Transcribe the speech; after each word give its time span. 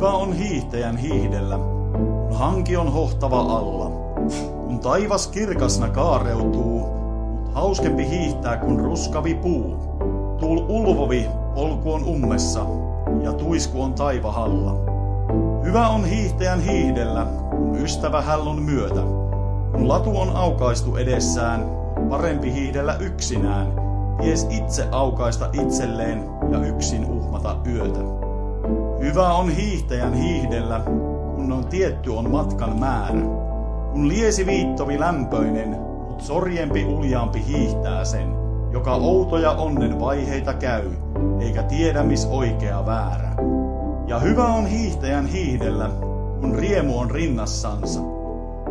Hyvä 0.00 0.12
on 0.12 0.32
hiihtäjän 0.32 0.96
hiihdellä, 0.96 1.58
kun 1.92 2.32
hanki 2.32 2.76
on 2.76 2.92
hohtava 2.92 3.40
alla. 3.40 3.90
Kun 4.66 4.78
taivas 4.82 5.28
kirkasna 5.28 5.88
kaareutuu, 5.88 6.86
mut 7.40 7.54
hauskempi 7.54 8.08
hiihtää 8.08 8.56
kun 8.56 8.80
ruskavi 8.80 9.34
puu. 9.34 9.76
Tuul 10.38 10.58
ulvovi, 10.68 11.28
polku 11.54 11.92
on 11.92 12.04
ummessa, 12.04 12.60
ja 13.22 13.32
tuisku 13.32 13.82
on 13.82 13.94
taivahalla. 13.94 14.74
Hyvä 15.64 15.88
on 15.88 16.04
hiihtäjän 16.04 16.60
hiihdellä, 16.60 17.26
kun 17.50 17.78
ystävä 17.78 18.22
hällon 18.22 18.62
myötä. 18.62 19.00
Kun 19.72 19.88
latu 19.88 20.18
on 20.18 20.36
aukaistu 20.36 20.96
edessään, 20.96 21.64
parempi 22.10 22.52
hiihdellä 22.52 22.96
yksinään, 23.00 23.72
ties 24.22 24.46
itse 24.50 24.88
aukaista 24.92 25.48
itselleen 25.52 26.24
ja 26.52 26.58
yksin 26.58 27.04
uhmata 27.04 27.56
yötä. 27.66 28.29
Hyvä 29.00 29.32
on 29.32 29.50
hiihtäjän 29.50 30.14
hiihdellä, 30.14 30.80
kun 31.34 31.52
on 31.52 31.66
tietty 31.66 32.10
on 32.10 32.30
matkan 32.30 32.78
määrä. 32.78 33.20
Kun 33.92 34.08
liesi 34.08 34.46
viittovi 34.46 35.00
lämpöinen, 35.00 35.70
mut 36.08 36.20
sorjempi 36.20 36.84
uljaampi 36.84 37.44
hiihtää 37.46 38.04
sen, 38.04 38.34
joka 38.72 38.94
outoja 38.94 39.50
onnen 39.50 40.00
vaiheita 40.00 40.54
käy, 40.54 40.90
eikä 41.40 41.62
tiedä 41.62 42.02
mis 42.02 42.26
oikea 42.26 42.86
väärä. 42.86 43.30
Ja 44.06 44.18
hyvä 44.18 44.46
on 44.46 44.66
hiihtäjän 44.66 45.26
hiihdellä, 45.26 45.90
kun 46.40 46.54
riemu 46.54 46.98
on 46.98 47.10
rinnassansa. 47.10 48.00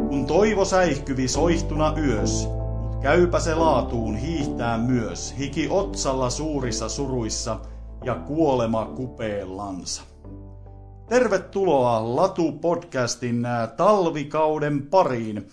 Kun 0.09 0.25
toivo 0.25 0.65
säihkyvi 0.65 1.27
soihtuna 1.27 1.93
yös, 1.97 2.49
mut 2.81 2.95
käypä 3.01 3.39
se 3.39 3.55
laatuun 3.55 4.15
hiihtää 4.15 4.77
myös, 4.77 5.35
hiki 5.39 5.67
otsalla 5.69 6.29
suurissa 6.29 6.89
suruissa 6.89 7.59
ja 8.03 8.15
kuolema 8.15 8.85
kupeellansa. 8.85 10.03
Tervetuloa 11.09 12.01
Latu-podcastin 12.01 13.47
talvikauden 13.77 14.87
pariin. 14.87 15.47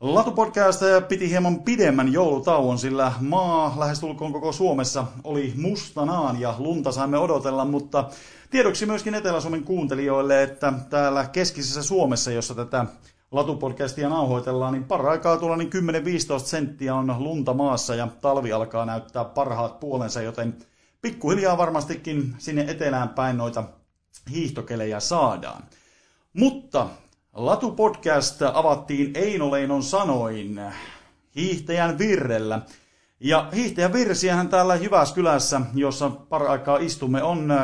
Latu-podcast 0.00 0.80
piti 1.08 1.30
hieman 1.30 1.60
pidemmän 1.62 2.12
joulutauon, 2.12 2.78
sillä 2.78 3.12
maa 3.20 3.74
lähestulkoon 3.78 4.32
koko 4.32 4.52
Suomessa 4.52 5.04
oli 5.24 5.52
mustanaan 5.56 6.40
ja 6.40 6.54
lunta 6.58 6.92
saimme 6.92 7.18
odotella, 7.18 7.64
mutta 7.64 8.04
tiedoksi 8.50 8.86
myöskin 8.86 9.14
Etelä-Suomen 9.14 9.64
kuuntelijoille, 9.64 10.42
että 10.42 10.72
täällä 10.90 11.26
keskisessä 11.32 11.82
Suomessa, 11.82 12.30
jossa 12.30 12.54
tätä 12.54 12.86
Latu-podcastia 13.32 14.08
nauhoitellaan, 14.08 14.72
niin 14.72 14.84
paraikaa 14.84 15.36
tuolla 15.36 15.56
niin 15.56 15.70
10-15 16.36 16.38
senttiä 16.38 16.94
on 16.94 17.14
lunta 17.18 17.54
maassa 17.54 17.94
ja 17.94 18.08
talvi 18.20 18.52
alkaa 18.52 18.86
näyttää 18.86 19.24
parhaat 19.24 19.80
puolensa, 19.80 20.22
joten 20.22 20.56
pikkuhiljaa 21.02 21.58
varmastikin 21.58 22.34
sinne 22.38 22.64
etelään 22.68 23.08
päin 23.08 23.36
noita 23.36 23.64
hiihtokelejä 24.30 25.00
saadaan. 25.00 25.62
Mutta 26.32 26.86
Latu 27.32 27.70
Podcast 27.70 28.42
avattiin 28.42 29.10
Eino 29.14 29.50
Leinon 29.50 29.82
sanoin 29.82 30.60
hiihtäjän 31.36 31.98
virrellä. 31.98 32.60
Ja 33.20 33.48
hiihtäjän 33.54 33.92
virsiähän 33.92 34.48
täällä 34.48 34.76
Jyväskylässä, 34.76 35.60
jossa 35.74 36.10
paraikaa 36.10 36.78
istumme, 36.78 37.22
on 37.22 37.54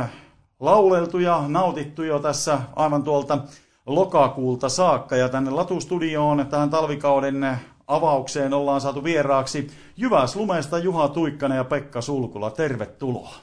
lauleltu 0.61 1.19
ja 1.19 1.45
nautittu 1.49 2.03
jo 2.03 2.19
tässä 2.19 2.59
aivan 2.77 3.03
tuolta 3.03 3.39
lokakuulta 3.87 4.69
saakka. 4.69 5.17
Ja 5.17 5.29
tänne 5.29 5.51
Latu-studioon 5.51 6.47
tähän 6.51 6.71
talvikauden 6.71 7.59
avaukseen 7.87 8.55
ollaan 8.55 8.81
saatu 8.81 9.05
vieraaksi 9.05 9.71
Jyväslumesta 9.97 10.79
Juha 10.79 11.09
Tuikkanen 11.09 11.57
ja 11.57 11.65
Pekka 11.65 12.01
Sulkula. 12.01 12.51
Tervetuloa. 12.51 13.35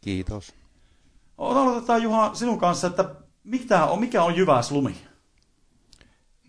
Kiitos. 0.00 0.54
Aloitetaan 1.38 2.02
Juha 2.02 2.34
sinun 2.34 2.58
kanssa, 2.58 2.86
että 2.86 3.14
mitä 3.44 3.84
on, 3.84 4.00
mikä 4.00 4.22
on 4.22 4.36
Jyväslumi? 4.36 4.96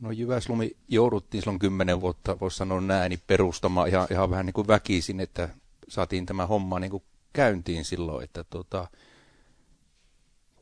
No 0.02 0.12
Jyväslumi 0.12 0.72
jouduttiin 0.88 1.42
silloin 1.42 1.60
kymmenen 1.60 2.02
vuotta, 2.02 2.40
voisi 2.40 2.58
sanoa 2.58 2.82
näin, 2.82 3.10
niin 3.10 3.22
perustamaan 3.28 3.88
ihan, 3.88 4.08
ihan 4.12 4.30
vähän 4.30 4.46
niin 4.46 4.54
kuin 4.54 4.68
väkisin, 4.68 5.20
että 5.20 5.50
saatiin 5.88 6.26
tämä 6.26 6.46
homma 6.46 6.80
niin 6.80 6.92
kuin 6.92 7.04
käyntiin 7.34 7.86
silloin, 7.86 8.24
että 8.24 8.44
tota, 8.44 8.88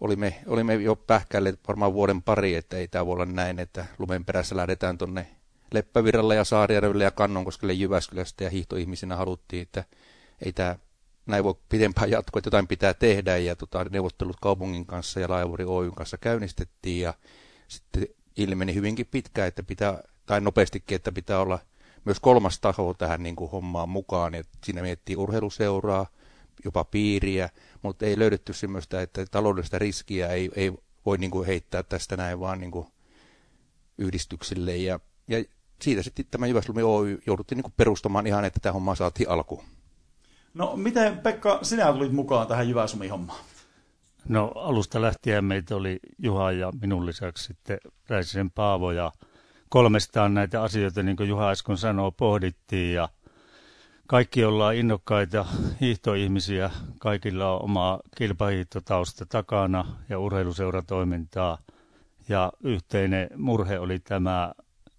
olimme, 0.01 0.43
olimme 0.47 0.75
jo 0.75 0.95
pähkäille 0.95 1.53
varmaan 1.67 1.93
vuoden 1.93 2.21
pari, 2.21 2.55
että 2.55 2.77
ei 2.77 2.87
tämä 2.87 3.05
voi 3.05 3.13
olla 3.13 3.25
näin, 3.25 3.59
että 3.59 3.85
lumen 3.97 4.25
perässä 4.25 4.55
lähdetään 4.55 4.97
tuonne 4.97 5.27
Leppävirralle 5.73 6.35
ja 6.35 6.43
Saarijärvelle 6.43 7.03
ja 7.03 7.11
Kannonkoskelle 7.11 7.73
Jyväskylästä 7.73 8.43
ja 8.43 8.49
hiihtoihmisinä 8.49 9.15
haluttiin, 9.15 9.61
että 9.61 9.83
ei 10.45 10.53
tämä 10.53 10.75
näin 11.25 11.43
voi 11.43 11.55
pidempään 11.69 12.11
jatkoa, 12.11 12.39
että 12.39 12.47
jotain 12.47 12.67
pitää 12.67 12.93
tehdä 12.93 13.37
ja 13.37 13.55
tota, 13.55 13.83
neuvottelut 13.83 14.37
kaupungin 14.41 14.85
kanssa 14.85 15.19
ja 15.19 15.29
Laajavuri 15.29 15.65
Oyn 15.65 15.95
kanssa 15.95 16.17
käynnistettiin 16.17 17.01
ja 17.01 17.13
sitten 17.67 18.07
ilmeni 18.37 18.73
hyvinkin 18.73 19.07
pitkään, 19.11 19.47
että 19.47 19.63
pitää, 19.63 20.03
tai 20.25 20.41
nopeastikin, 20.41 20.95
että 20.95 21.11
pitää 21.11 21.39
olla 21.39 21.59
myös 22.05 22.19
kolmas 22.19 22.59
taho 22.59 22.93
tähän 22.93 23.23
niin 23.23 23.35
kuin 23.35 23.51
hommaan 23.51 23.89
mukaan. 23.89 24.33
Ja 24.33 24.43
siinä 24.65 24.81
miettii 24.81 25.15
urheiluseuraa, 25.15 26.07
jopa 26.65 26.83
piiriä, 26.83 27.49
mutta 27.81 28.05
ei 28.05 28.19
löydetty 28.19 28.53
semmoista, 28.53 29.01
että 29.01 29.25
taloudellista 29.31 29.79
riskiä 29.79 30.27
ei, 30.27 30.49
ei 30.55 30.73
voi 31.05 31.17
niin 31.17 31.31
kuin 31.31 31.47
heittää 31.47 31.83
tästä 31.83 32.17
näin 32.17 32.39
vaan 32.39 32.59
niin 32.59 32.71
kuin 32.71 32.87
yhdistyksille. 33.97 34.77
Ja, 34.77 34.99
ja 35.27 35.43
siitä 35.81 36.03
sitten 36.03 36.25
tämä 36.31 36.47
Jyväslumi 36.47 36.83
Oy 36.83 37.19
jouduttiin 37.27 37.57
niin 37.57 37.73
perustamaan 37.77 38.27
ihan, 38.27 38.45
että 38.45 38.59
tämä 38.59 38.73
homma 38.73 38.95
saatiin 38.95 39.29
alkuun. 39.29 39.63
No 40.53 40.75
miten 40.75 41.17
Pekka, 41.17 41.59
sinä 41.61 41.93
tulit 41.93 42.11
mukaan 42.11 42.47
tähän 42.47 42.69
Jyväslumi-hommaan? 42.69 43.39
No 44.29 44.51
alusta 44.55 45.01
lähtien 45.01 45.45
meitä 45.45 45.75
oli 45.75 45.99
Juha 46.19 46.51
ja 46.51 46.71
minun 46.81 47.05
lisäksi 47.05 47.43
sitten 47.43 47.77
Räisisen 48.07 48.51
Paavo 48.51 48.91
ja 48.91 49.11
kolmestaan 49.69 50.33
näitä 50.33 50.63
asioita, 50.63 51.03
niin 51.03 51.17
kuin 51.17 51.29
Juha 51.29 51.49
äsken 51.49 51.77
sanoo, 51.77 52.11
pohdittiin 52.11 52.93
ja 52.93 53.09
kaikki 54.07 54.45
ollaan 54.45 54.75
innokkaita 54.75 55.45
hiihtoihmisiä, 55.81 56.71
kaikilla 56.99 57.53
on 57.53 57.63
oma 57.63 57.99
kilpahiihtotausta 58.15 59.25
takana 59.25 59.85
ja 60.09 60.19
urheiluseuratoimintaa 60.19 61.57
ja 62.29 62.53
yhteinen 62.63 63.29
murhe 63.37 63.79
oli 63.79 63.99
tämä 63.99 64.53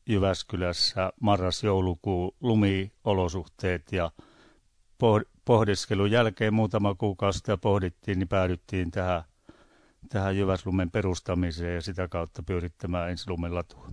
Jyväskylässä 0.08 1.12
marras-joulukuu 1.20 2.36
lumiolosuhteet 2.40 3.92
ja 3.92 4.10
pohdiskelun 5.44 6.10
jälkeen 6.10 6.54
muutama 6.54 6.94
kuukausi 6.94 7.38
sitä 7.38 7.56
pohdittiin, 7.56 8.18
niin 8.18 8.28
päädyttiin 8.28 8.90
tähän, 8.90 9.22
tähän 10.08 10.36
Jyväslumen 10.36 10.90
perustamiseen 10.90 11.74
ja 11.74 11.82
sitä 11.82 12.08
kautta 12.08 12.42
pyörittämään 12.42 13.10
ensilumen 13.10 13.54
latua. 13.54 13.88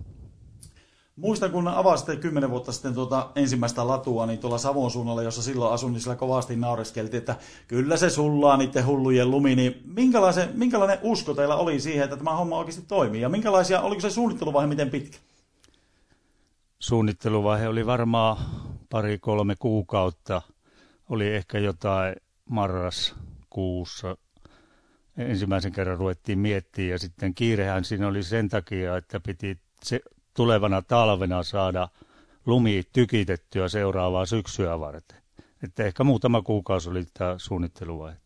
Muistan, 1.16 1.50
kun 1.50 1.68
avasitte 1.68 2.16
kymmenen 2.16 2.50
vuotta 2.50 2.72
sitten 2.72 2.94
tuota 2.94 3.30
ensimmäistä 3.34 3.86
latua, 3.86 4.26
niin 4.26 4.38
tuolla 4.38 4.58
Savon 4.58 4.90
suunnalla, 4.90 5.22
jossa 5.22 5.42
silloin 5.42 5.74
asun, 5.74 5.92
niin 5.92 6.00
sillä 6.00 6.16
kovasti 6.16 6.56
naureskeltiin, 6.56 7.18
että 7.18 7.36
kyllä 7.68 7.96
se 7.96 8.10
sullaa 8.10 8.56
niiden 8.56 8.86
hullujen 8.86 9.30
lumi. 9.30 9.56
Niin 9.56 9.82
minkälainen, 9.94 10.48
minkälainen 10.54 10.98
usko 11.02 11.34
teillä 11.34 11.56
oli 11.56 11.80
siihen, 11.80 12.04
että 12.04 12.16
tämä 12.16 12.36
homma 12.36 12.58
oikeasti 12.58 12.84
toimii? 12.88 13.20
Ja 13.20 13.28
minkälaisia, 13.28 13.80
oliko 13.80 14.00
se 14.00 14.10
suunnitteluvaihe 14.10 14.66
miten 14.66 14.90
pitkä? 14.90 15.18
Suunnitteluvaihe 16.86 17.68
oli 17.68 17.86
varmaan 17.86 18.36
pari-kolme 18.90 19.54
kuukautta– 19.58 20.42
oli 21.10 21.34
ehkä 21.34 21.58
jotain 21.58 22.16
marraskuussa. 22.50 24.16
Ensimmäisen 25.16 25.72
kerran 25.72 25.98
ruvettiin 25.98 26.38
miettimään 26.38 26.90
ja 26.90 26.98
sitten 26.98 27.34
kiirehän 27.34 27.84
siinä 27.84 28.08
oli 28.08 28.22
sen 28.22 28.48
takia, 28.48 28.96
että 28.96 29.20
piti 29.20 29.58
se 29.82 30.00
tulevana 30.34 30.82
talvena 30.82 31.42
saada 31.42 31.88
lumi 32.46 32.82
tykitettyä 32.92 33.68
seuraavaa 33.68 34.26
syksyä 34.26 34.80
varten. 34.80 35.22
Että 35.62 35.84
ehkä 35.84 36.04
muutama 36.04 36.42
kuukausi 36.42 36.90
oli 36.90 37.04
tämä 37.14 37.34
suunnitteluvaihe. 37.38 38.16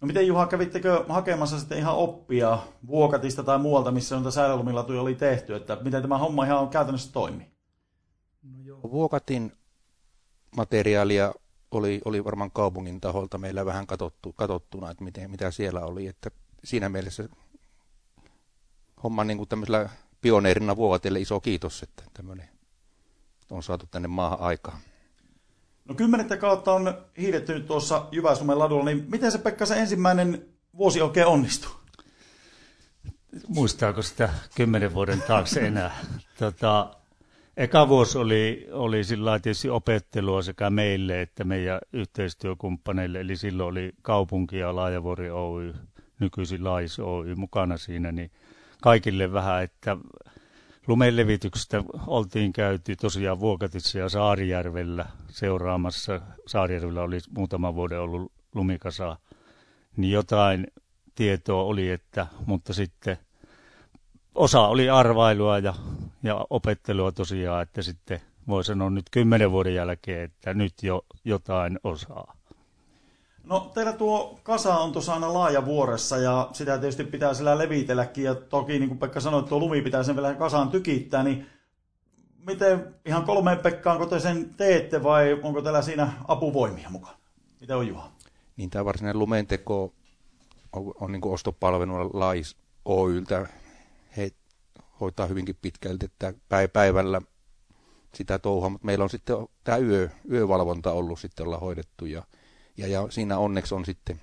No 0.00 0.06
miten 0.06 0.26
Juha, 0.26 0.46
kävittekö 0.46 1.04
hakemassa 1.08 1.58
sitten 1.58 1.78
ihan 1.78 1.94
oppia 1.94 2.58
Vuokatista 2.86 3.42
tai 3.42 3.58
muualta, 3.58 3.90
missä 3.90 4.14
noita 4.14 4.30
säilölumilatuja 4.30 5.00
oli 5.00 5.14
tehty, 5.14 5.54
että 5.54 5.78
miten 5.82 6.02
tämä 6.02 6.18
homma 6.18 6.44
ihan 6.44 6.68
käytännössä 6.68 7.12
toimii? 7.12 7.46
No 8.42 8.58
joo, 8.64 8.80
Vuokatin 8.82 9.52
materiaalia 10.56 11.34
oli, 11.70 12.00
oli 12.04 12.24
varmaan 12.24 12.50
kaupungin 12.50 13.00
taholta 13.00 13.38
meillä 13.38 13.66
vähän 13.66 13.86
katsottu, 13.86 14.32
katsottuna, 14.32 14.90
että 14.90 15.04
miten, 15.04 15.30
mitä 15.30 15.50
siellä 15.50 15.80
oli. 15.80 16.06
Että 16.06 16.30
siinä 16.64 16.88
mielessä 16.88 17.28
homma 19.02 19.24
niin 19.24 19.38
kuin 19.38 19.48
tämmöisellä 19.48 19.88
pioneerina 20.20 20.76
vuotelle 20.76 21.20
iso 21.20 21.40
kiitos, 21.40 21.82
että 21.82 22.02
tämmöinen 22.14 22.48
on 23.50 23.62
saatu 23.62 23.86
tänne 23.90 24.08
maahan 24.08 24.40
aikaan. 24.40 24.78
No 25.88 25.94
kymmenettä 25.94 26.36
kautta 26.36 26.72
on 26.72 26.94
hiidetty 27.18 27.60
tuossa 27.60 28.06
Jyväsumen 28.12 28.58
ladulla, 28.58 28.84
niin 28.84 29.04
miten 29.08 29.32
se 29.32 29.38
Pekka 29.38 29.66
se 29.66 29.74
ensimmäinen 29.74 30.46
vuosi 30.76 31.02
oikein 31.02 31.26
onnistui? 31.26 31.70
Muistaako 33.48 34.02
sitä 34.02 34.28
kymmenen 34.54 34.94
vuoden 34.94 35.22
taakse 35.22 35.60
enää? 35.60 35.96
tota, 36.38 36.90
Eka 37.56 37.88
vuosi 37.88 38.18
oli, 38.18 38.68
oli 38.72 39.04
sillä 39.04 39.38
tietysti 39.38 39.68
opettelua 39.70 40.42
sekä 40.42 40.70
meille 40.70 41.22
että 41.22 41.44
meidän 41.44 41.78
yhteistyökumppaneille, 41.92 43.20
eli 43.20 43.36
silloin 43.36 43.68
oli 43.68 43.92
kaupunki 44.02 44.58
ja 44.58 44.76
Laajavuori 44.76 45.30
Oy. 45.30 45.74
nykyisin 46.20 46.64
Lais 46.64 46.98
Oy 46.98 47.34
mukana 47.34 47.76
siinä, 47.76 48.12
niin 48.12 48.30
kaikille 48.82 49.32
vähän, 49.32 49.62
että 49.62 49.96
lumelevityksestä 50.90 51.84
oltiin 52.06 52.52
käyty 52.52 52.96
tosiaan 52.96 53.40
Vuokatissa 53.40 53.98
ja 53.98 54.08
Saarijärvellä 54.08 55.06
seuraamassa. 55.28 56.20
Saarijärvellä 56.46 57.02
oli 57.02 57.18
muutama 57.36 57.74
vuoden 57.74 58.00
ollut 58.00 58.32
lumikasa, 58.54 59.16
niin 59.96 60.12
jotain 60.12 60.66
tietoa 61.14 61.62
oli, 61.62 61.90
että, 61.90 62.26
mutta 62.46 62.74
sitten 62.74 63.18
osa 64.34 64.60
oli 64.60 64.90
arvailua 64.90 65.58
ja, 65.58 65.74
ja 66.22 66.46
opettelua 66.50 67.12
tosiaan, 67.12 67.62
että 67.62 67.82
sitten 67.82 68.20
voi 68.48 68.64
sanoa 68.64 68.90
nyt 68.90 69.10
kymmenen 69.10 69.50
vuoden 69.50 69.74
jälkeen, 69.74 70.24
että 70.24 70.54
nyt 70.54 70.74
jo 70.82 71.04
jotain 71.24 71.78
osaa. 71.84 72.36
No 73.50 73.70
teillä 73.74 73.92
tuo 73.92 74.40
kasa 74.42 74.78
on 74.78 74.92
tuossa 74.92 75.14
aina 75.14 75.34
laaja 75.34 75.64
vuoressa 75.64 76.18
ja 76.18 76.50
sitä 76.52 76.78
tietysti 76.78 77.04
pitää 77.04 77.34
sillä 77.34 77.58
levitelläkin 77.58 78.24
ja 78.24 78.34
toki 78.34 78.78
niin 78.78 78.88
kuin 78.88 78.98
Pekka 78.98 79.20
sanoi, 79.20 79.40
että 79.40 79.48
tuo 79.48 79.58
lumi 79.58 79.82
pitää 79.82 80.02
sen 80.02 80.16
vielä 80.16 80.34
kasaan 80.34 80.70
tykittää, 80.70 81.22
niin 81.22 81.46
miten 82.46 82.94
ihan 83.06 83.24
kolmeen 83.24 83.58
Pekkaanko 83.58 84.06
te 84.06 84.20
sen 84.20 84.54
teette 84.56 85.02
vai 85.02 85.40
onko 85.42 85.62
teillä 85.62 85.82
siinä 85.82 86.12
apuvoimia 86.28 86.90
mukaan? 86.90 87.16
Mitä 87.60 87.76
on 87.76 87.88
Juha? 87.88 88.10
Niin 88.56 88.70
tämä 88.70 88.84
varsinainen 88.84 89.18
lumenteko 89.18 89.92
on, 90.72 90.92
on 91.00 91.12
niin 91.12 91.26
ostopalveluna 91.26 92.10
Lais 92.12 92.56
Oyltä. 92.84 93.46
He 94.16 94.30
hoitaa 95.00 95.26
hyvinkin 95.26 95.56
pitkälti, 95.62 96.06
että 96.06 96.34
päivällä 96.72 97.20
sitä 98.14 98.38
touhua, 98.38 98.68
mutta 98.68 98.86
meillä 98.86 99.02
on 99.02 99.10
sitten 99.10 99.36
tämä 99.64 99.78
yö, 99.78 100.08
yövalvonta 100.30 100.92
ollut 100.92 101.20
sitten 101.20 101.46
olla 101.46 101.58
hoidettu 101.58 102.06
ja, 102.06 102.22
ja, 102.80 102.86
ja 102.86 103.06
siinä 103.10 103.38
onneksi 103.38 103.74
on 103.74 103.84
sitten 103.84 104.20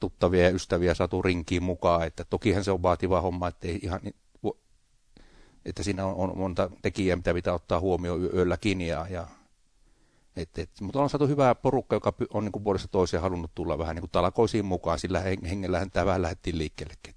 tuttavia 0.00 0.42
ja 0.42 0.50
ystäviä 0.50 0.94
saatu 0.94 1.22
rinkiin 1.22 1.62
mukaan, 1.62 2.06
että 2.06 2.24
tokihan 2.24 2.64
se 2.64 2.70
on 2.70 2.82
vaativa 2.82 3.20
homma, 3.20 3.48
että 3.48 3.68
ei 3.68 3.78
ihan, 3.82 4.00
että 5.64 5.82
siinä 5.82 6.06
on, 6.06 6.14
on 6.14 6.38
monta 6.38 6.70
tekijää, 6.82 7.16
mitä 7.16 7.34
pitää 7.34 7.54
ottaa 7.54 7.80
huomioon 7.80 8.34
yölläkin 8.34 8.80
ja, 8.80 9.06
ja 9.10 9.26
et, 10.36 10.58
et, 10.58 10.70
mutta 10.80 11.02
on 11.02 11.10
saatu 11.10 11.26
hyvää 11.26 11.54
porukka, 11.54 11.96
joka 11.96 12.12
on 12.32 12.44
niin 12.44 12.52
kuin 12.52 12.64
vuodesta 12.64 12.88
toiseen 12.88 13.22
halunnut 13.22 13.54
tulla 13.54 13.78
vähän 13.78 13.96
niin 13.96 14.02
kuin 14.02 14.10
talkoisiin 14.10 14.64
mukaan, 14.64 14.98
sillä 14.98 15.20
hengellähän 15.20 15.90
tämä 15.90 16.06
vähän 16.06 16.22
lähdettiin 16.22 16.58
liikkeellekin. 16.58 17.14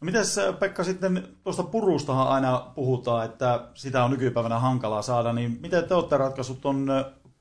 No 0.00 0.04
mites 0.04 0.36
Pekka 0.58 0.84
sitten, 0.84 1.28
tuosta 1.44 1.62
purustahan 1.62 2.28
aina 2.28 2.72
puhutaan, 2.74 3.24
että 3.24 3.68
sitä 3.74 4.04
on 4.04 4.10
nykypäivänä 4.10 4.58
hankalaa 4.58 5.02
saada, 5.02 5.32
niin 5.32 5.58
miten 5.60 5.84
te 5.84 5.94
olette 5.94 6.16
ratkaissut 6.16 6.60
tuon 6.60 6.86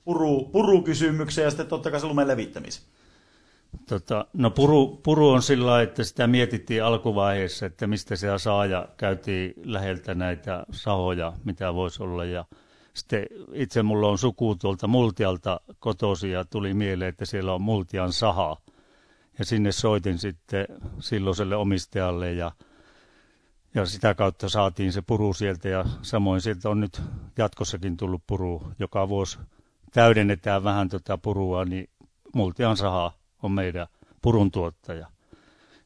puru, 0.05 0.43
purukysymyksen 0.43 1.43
ja 1.43 1.49
sitten 1.49 1.67
totta 1.67 1.91
kai 1.91 1.99
se 1.99 2.07
lumen 2.07 2.27
levittämisen? 2.27 2.83
Tota, 3.87 4.25
no 4.33 4.51
puru, 4.51 4.99
puru 5.03 5.29
on 5.29 5.41
sillä 5.41 5.81
että 5.81 6.03
sitä 6.03 6.27
mietittiin 6.27 6.83
alkuvaiheessa, 6.83 7.65
että 7.65 7.87
mistä 7.87 8.15
se 8.15 8.27
saa 8.37 8.65
ja 8.65 8.87
käytiin 8.97 9.53
läheltä 9.63 10.15
näitä 10.15 10.65
sahoja, 10.71 11.33
mitä 11.43 11.73
voisi 11.73 12.03
olla 12.03 12.25
ja 12.25 12.45
sitten 12.93 13.25
itse 13.53 13.83
mulla 13.83 14.07
on 14.07 14.17
suku 14.17 14.55
tuolta 14.55 14.87
Multialta 14.87 15.59
kotosi 15.79 16.31
ja 16.31 16.45
tuli 16.45 16.73
mieleen, 16.73 17.09
että 17.09 17.25
siellä 17.25 17.53
on 17.53 17.61
Multian 17.61 18.13
saha. 18.13 18.57
Ja 19.39 19.45
sinne 19.45 19.71
soitin 19.71 20.17
sitten 20.17 20.67
silloiselle 20.99 21.55
omistajalle 21.55 22.33
ja, 22.33 22.51
ja 23.75 23.85
sitä 23.85 24.13
kautta 24.13 24.49
saatiin 24.49 24.93
se 24.93 25.01
puru 25.01 25.33
sieltä 25.33 25.69
ja 25.69 25.85
samoin 26.01 26.41
sieltä 26.41 26.69
on 26.69 26.79
nyt 26.79 27.01
jatkossakin 27.37 27.97
tullut 27.97 28.23
puru. 28.27 28.63
Joka 28.79 29.09
vuosi 29.09 29.39
täydennetään 29.91 30.63
vähän 30.63 30.89
tuota 30.89 31.17
purua, 31.17 31.65
niin 31.65 31.89
Multian 32.33 32.77
saha 32.77 33.13
on 33.43 33.51
meidän 33.51 33.87
purun 34.21 34.51
tuottaja. 34.51 35.07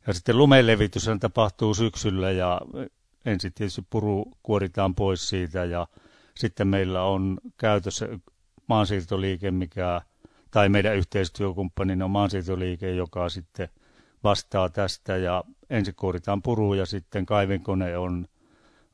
Ja 0.07 0.13
sitten 0.13 0.37
lumelevitys 0.37 1.09
tapahtuu 1.19 1.73
syksyllä 1.73 2.31
ja 2.31 2.61
ensin 3.25 3.53
tietysti 3.53 3.81
puru 3.89 4.25
kuoritaan 4.43 4.95
pois 4.95 5.29
siitä 5.29 5.65
ja 5.65 5.87
sitten 6.35 6.67
meillä 6.67 7.03
on 7.03 7.37
käytössä 7.57 8.07
maansiirtoliike, 8.67 9.51
mikä, 9.51 10.01
tai 10.51 10.69
meidän 10.69 10.95
yhteistyökumppanina 10.95 12.05
on 12.05 12.11
maansiirtoliike, 12.11 12.91
joka 12.91 13.29
sitten 13.29 13.69
vastaa 14.23 14.69
tästä 14.69 15.17
ja 15.17 15.43
ensin 15.69 15.95
kuoritaan 15.95 16.41
puru 16.41 16.73
ja 16.73 16.85
sitten 16.85 17.25
kaivinkone 17.25 17.97
on, 17.97 18.27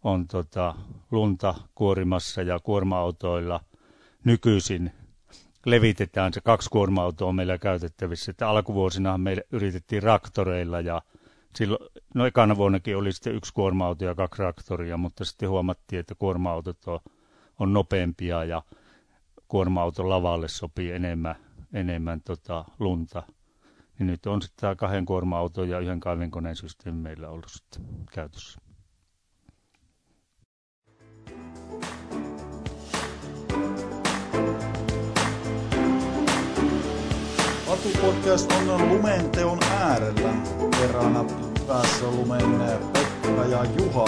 on 0.04 0.28
tota 0.28 0.75
lunta 1.12 1.56
kuorimassa 1.75 2.42
ja 2.42 2.60
kuorma-autoilla 2.60 3.60
nykyisin 4.24 4.92
levitetään 5.66 6.34
se 6.34 6.42
kaksi 6.42 6.69
kuorma-autoa 6.69 7.34
meillä 7.34 7.58
käytettävissä. 7.58 8.31
Että 8.31 8.50
alkuvuosina 8.50 9.18
me 9.18 9.38
yritettiin 9.52 10.04
raktoreilla 10.04 10.80
ja 10.80 11.02
silloin, 11.56 11.86
no 12.16 12.25
ekana 12.25 12.58
vuonnakin 12.58 12.98
oli 12.98 13.13
sitten 13.13 13.36
yksi 13.36 13.54
kuorma-auto 13.54 14.06
ja 14.06 14.16
kaksi 14.16 14.38
traktoria, 14.38 14.98
mutta 14.98 15.25
sitten 15.25 15.50
huomattiin, 15.50 16.00
että 16.00 16.16
kuorma-autot 16.16 16.88
on 16.88 17.00
on 17.62 17.74
nopeampia 17.74 18.44
ja 18.44 18.63
kuorma-auton 19.48 20.10
lavalle 20.10 20.48
sopii 20.48 20.92
enemmän, 20.92 21.36
enemmän 21.74 22.22
tota 22.22 22.66
lunta. 22.80 23.24
Niin 24.00 24.07
nyt 24.07 24.25
on 24.25 24.42
sitten 24.42 24.62
tämä 24.62 24.75
kahden 24.75 25.06
kuorma-auton 25.06 25.69
ja 25.69 25.80
yhden 25.80 26.00
kaivinkoneen 26.00 26.56
systeemi 26.56 27.02
meillä 27.02 27.30
ollut 27.30 27.50
sitten 27.50 27.86
käytössä. 28.12 28.62
Atu-podcast 37.81 38.51
on 38.51 38.89
lumenteon 38.89 39.63
äärellä. 39.63 40.33
Kerrana 40.72 41.25
päässä 41.68 42.06
lumen 42.06 42.62
Pekka 42.94 43.45
ja 43.45 43.66
Juha. 43.66 44.06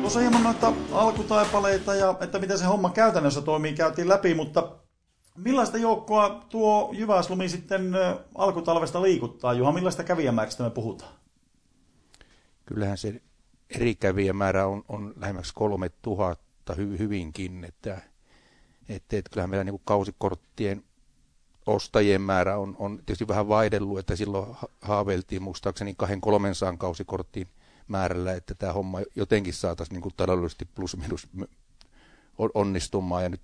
Tuossa 0.00 0.20
hieman 0.20 0.42
noita 0.42 0.72
alkutaipaleita 0.92 1.94
ja 1.94 2.14
että 2.20 2.38
miten 2.38 2.58
se 2.58 2.64
homma 2.64 2.90
käytännössä 2.90 3.42
toimii 3.42 3.74
käytiin 3.74 4.08
läpi, 4.08 4.34
mutta 4.34 4.76
millaista 5.36 5.78
joukkoa 5.78 6.46
tuo 6.48 6.90
Jyväslumi 6.92 7.48
sitten 7.48 7.92
alkutalvesta 8.34 9.02
liikuttaa? 9.02 9.54
Juha, 9.54 9.72
millaista 9.72 10.04
kävijämääristä 10.04 10.64
me 10.64 10.70
puhutaan? 10.70 11.12
Kyllähän 12.66 12.98
se 12.98 13.20
eri 13.70 13.94
kävijämäärä 13.94 14.66
on, 14.66 14.84
on 14.88 15.14
lähemmäksi 15.16 15.52
kolme 15.54 15.90
tuhatta 16.02 16.74
hy, 16.74 16.98
hyvinkin, 16.98 17.64
että, 17.64 18.00
että, 18.88 19.16
että 19.16 19.30
kyllähän 19.30 19.50
meillä 19.50 19.64
niin 19.64 19.80
kausikorttien 19.84 20.85
ostajien 21.66 22.20
määrä 22.20 22.58
on, 22.58 22.76
on 22.78 22.96
tietysti 22.96 23.28
vähän 23.28 23.48
vaihdellut, 23.48 23.98
että 23.98 24.16
silloin 24.16 24.56
haaveiltiin 24.82 25.42
muistaakseni 25.42 25.94
kahden 25.96 26.20
kolmensaan 26.20 26.78
kausikorttiin 26.78 27.48
määrällä, 27.88 28.32
että 28.32 28.54
tämä 28.54 28.72
homma 28.72 28.98
jotenkin 29.14 29.54
saataisiin 29.54 29.94
niin 29.94 30.02
kuin 30.02 30.14
taloudellisesti 30.16 30.64
plus 30.64 30.96
minus 30.96 31.28
onnistumaan. 32.54 33.22
Ja, 33.22 33.28
nyt, 33.28 33.40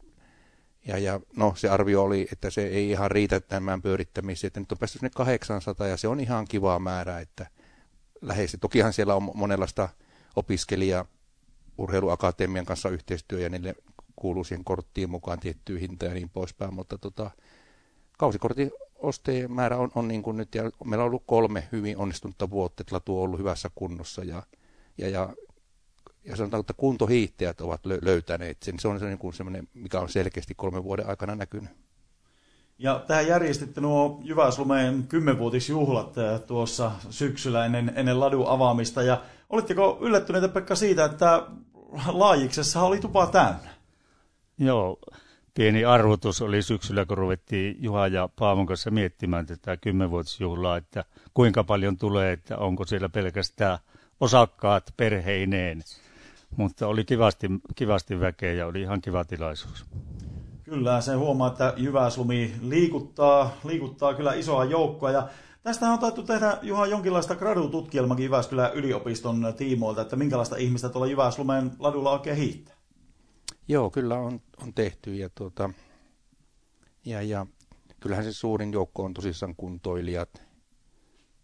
ja, 0.86 0.98
ja 0.98 1.20
no, 1.36 1.54
se 1.56 1.68
arvio 1.68 2.02
oli, 2.02 2.28
että 2.32 2.50
se 2.50 2.66
ei 2.66 2.90
ihan 2.90 3.10
riitä 3.10 3.40
tämän 3.40 3.82
pyörittämiseen, 3.82 4.48
että 4.48 4.60
nyt 4.60 4.72
on 4.72 4.78
päästy 4.78 4.98
sinne 4.98 5.10
800 5.14 5.86
ja 5.86 5.96
se 5.96 6.08
on 6.08 6.20
ihan 6.20 6.44
kiva 6.48 6.78
määrä, 6.78 7.20
että 7.20 7.46
läheisesti. 8.20 8.58
Tokihan 8.58 8.92
siellä 8.92 9.14
on 9.14 9.30
monenlaista 9.34 9.88
opiskelija 10.36 11.04
urheiluakatemian 11.78 12.66
kanssa 12.66 12.88
yhteistyö 12.88 13.40
ja 13.40 13.48
niille 13.48 13.74
kuuluu 14.16 14.44
siihen 14.44 14.64
korttiin 14.64 15.10
mukaan 15.10 15.40
tiettyyn 15.40 15.80
hintaan 15.80 16.10
ja 16.10 16.14
niin 16.14 16.30
poispäin, 16.30 16.74
mutta 16.74 16.98
tota, 16.98 17.30
kausikortin 18.22 18.70
ostajien 18.98 19.52
määrä 19.52 19.76
on, 19.76 19.90
on 19.94 20.08
niin 20.08 20.22
kuin 20.22 20.36
nyt, 20.36 20.54
ja 20.54 20.70
meillä 20.84 21.02
on 21.02 21.08
ollut 21.08 21.22
kolme 21.26 21.68
hyvin 21.72 21.96
onnistunutta 21.96 22.50
vuotta, 22.50 22.82
että 22.82 22.94
latu 22.94 23.18
on 23.18 23.24
ollut 23.24 23.38
hyvässä 23.38 23.70
kunnossa, 23.74 24.24
ja, 24.24 24.42
ja, 24.98 25.08
ja, 25.08 25.28
ja 26.24 26.36
sanotaan, 26.36 26.60
että 26.60 26.74
kuntohiihtäjät 26.76 27.60
ovat 27.60 27.80
löytäneet 28.02 28.62
sen. 28.62 28.78
Se 28.78 28.88
on 28.88 29.00
se 29.00 29.06
niin 29.06 29.18
kuin 29.18 29.34
semmoinen, 29.34 29.68
mikä 29.74 30.00
on 30.00 30.08
selkeästi 30.08 30.54
kolmen 30.54 30.84
vuoden 30.84 31.06
aikana 31.06 31.34
näkynyt. 31.34 31.70
Ja 32.78 33.04
tähän 33.06 33.26
järjestitte 33.26 33.80
nuo 33.80 34.20
Jyväslumeen 34.24 35.04
kymmenvuotisjuhlat 35.08 36.18
eh, 36.18 36.40
tuossa 36.40 36.92
syksyllä 37.10 37.66
ennen, 37.66 37.92
ennen 37.96 38.20
ladun 38.20 38.48
avaamista. 38.48 39.02
Ja 39.02 39.22
olitteko 39.50 39.98
yllättyneitä 40.00 40.48
Pekka 40.48 40.74
siitä, 40.74 41.04
että 41.04 41.46
laajiksessa 42.12 42.82
oli 42.82 42.98
tupa 42.98 43.26
täynnä? 43.26 43.70
Joo, 44.58 44.98
pieni 45.54 45.84
arvotus 45.84 46.42
oli 46.42 46.62
syksyllä, 46.62 47.06
kun 47.06 47.18
ruvettiin 47.18 47.76
Juha 47.78 48.06
ja 48.06 48.28
Paavon 48.38 48.66
kanssa 48.66 48.90
miettimään 48.90 49.46
tätä 49.46 49.76
kymmenvuotisjuhlaa, 49.76 50.76
että 50.76 51.04
kuinka 51.34 51.64
paljon 51.64 51.96
tulee, 51.96 52.32
että 52.32 52.58
onko 52.58 52.84
siellä 52.86 53.08
pelkästään 53.08 53.78
osakkaat 54.20 54.94
perheineen. 54.96 55.82
Mutta 56.56 56.86
oli 56.86 57.04
kivasti, 57.04 57.46
kivasti 57.74 58.20
väkeä 58.20 58.52
ja 58.52 58.66
oli 58.66 58.80
ihan 58.80 59.00
kiva 59.00 59.24
tilaisuus. 59.24 59.84
Kyllä, 60.64 61.00
se 61.00 61.14
huomaa, 61.14 61.48
että 61.48 61.74
Jyväslumi 61.76 62.54
liikuttaa, 62.62 63.56
liikuttaa 63.64 64.14
kyllä 64.14 64.34
isoa 64.34 64.64
joukkoa. 64.64 65.10
Ja 65.10 65.28
tästä 65.62 65.86
on 65.88 65.98
taittu 65.98 66.22
tehdä 66.22 66.58
Juha 66.62 66.86
jonkinlaista 66.86 67.34
gradututkielmakin 67.34 68.24
Jyväskylän 68.24 68.74
yliopiston 68.74 69.54
tiimoilta, 69.56 70.02
että 70.02 70.16
minkälaista 70.16 70.56
ihmistä 70.56 70.88
tuolla 70.88 71.06
Jyväslumen 71.06 71.70
ladulla 71.78 72.10
oikein 72.10 72.36
hiihtää. 72.36 72.81
Joo, 73.72 73.90
kyllä 73.90 74.18
on, 74.18 74.40
on 74.62 74.74
tehty 74.74 75.14
ja, 75.14 75.30
tuota, 75.34 75.70
ja, 77.04 77.22
ja 77.22 77.46
kyllähän 78.00 78.24
se 78.24 78.32
suurin 78.32 78.72
joukko 78.72 79.04
on 79.04 79.14
tosissaan 79.14 79.56
kuntoilijat. 79.56 80.42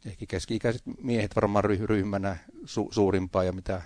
Ehkä 0.07 0.27
keski-ikäiset 0.29 0.83
miehet 1.03 1.37
varmaan 1.37 1.65
ryhmänä 1.65 2.37
su- 2.55 2.89
suurimpaa 2.91 3.45
ja 3.45 3.53
mitä, 3.53 3.83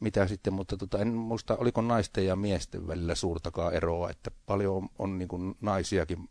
mitä 0.00 0.26
sitten, 0.26 0.52
mutta 0.52 0.76
tota, 0.76 0.98
en 0.98 1.08
muista, 1.08 1.56
oliko 1.56 1.80
naisten 1.80 2.26
ja 2.26 2.36
miesten 2.36 2.86
välillä 2.86 3.14
suurtakaan 3.14 3.74
eroa, 3.74 4.10
että 4.10 4.30
paljon 4.46 4.76
on, 4.76 4.88
on 4.98 5.18
niin 5.18 5.28
kuin 5.28 5.54
naisiakin 5.60 6.28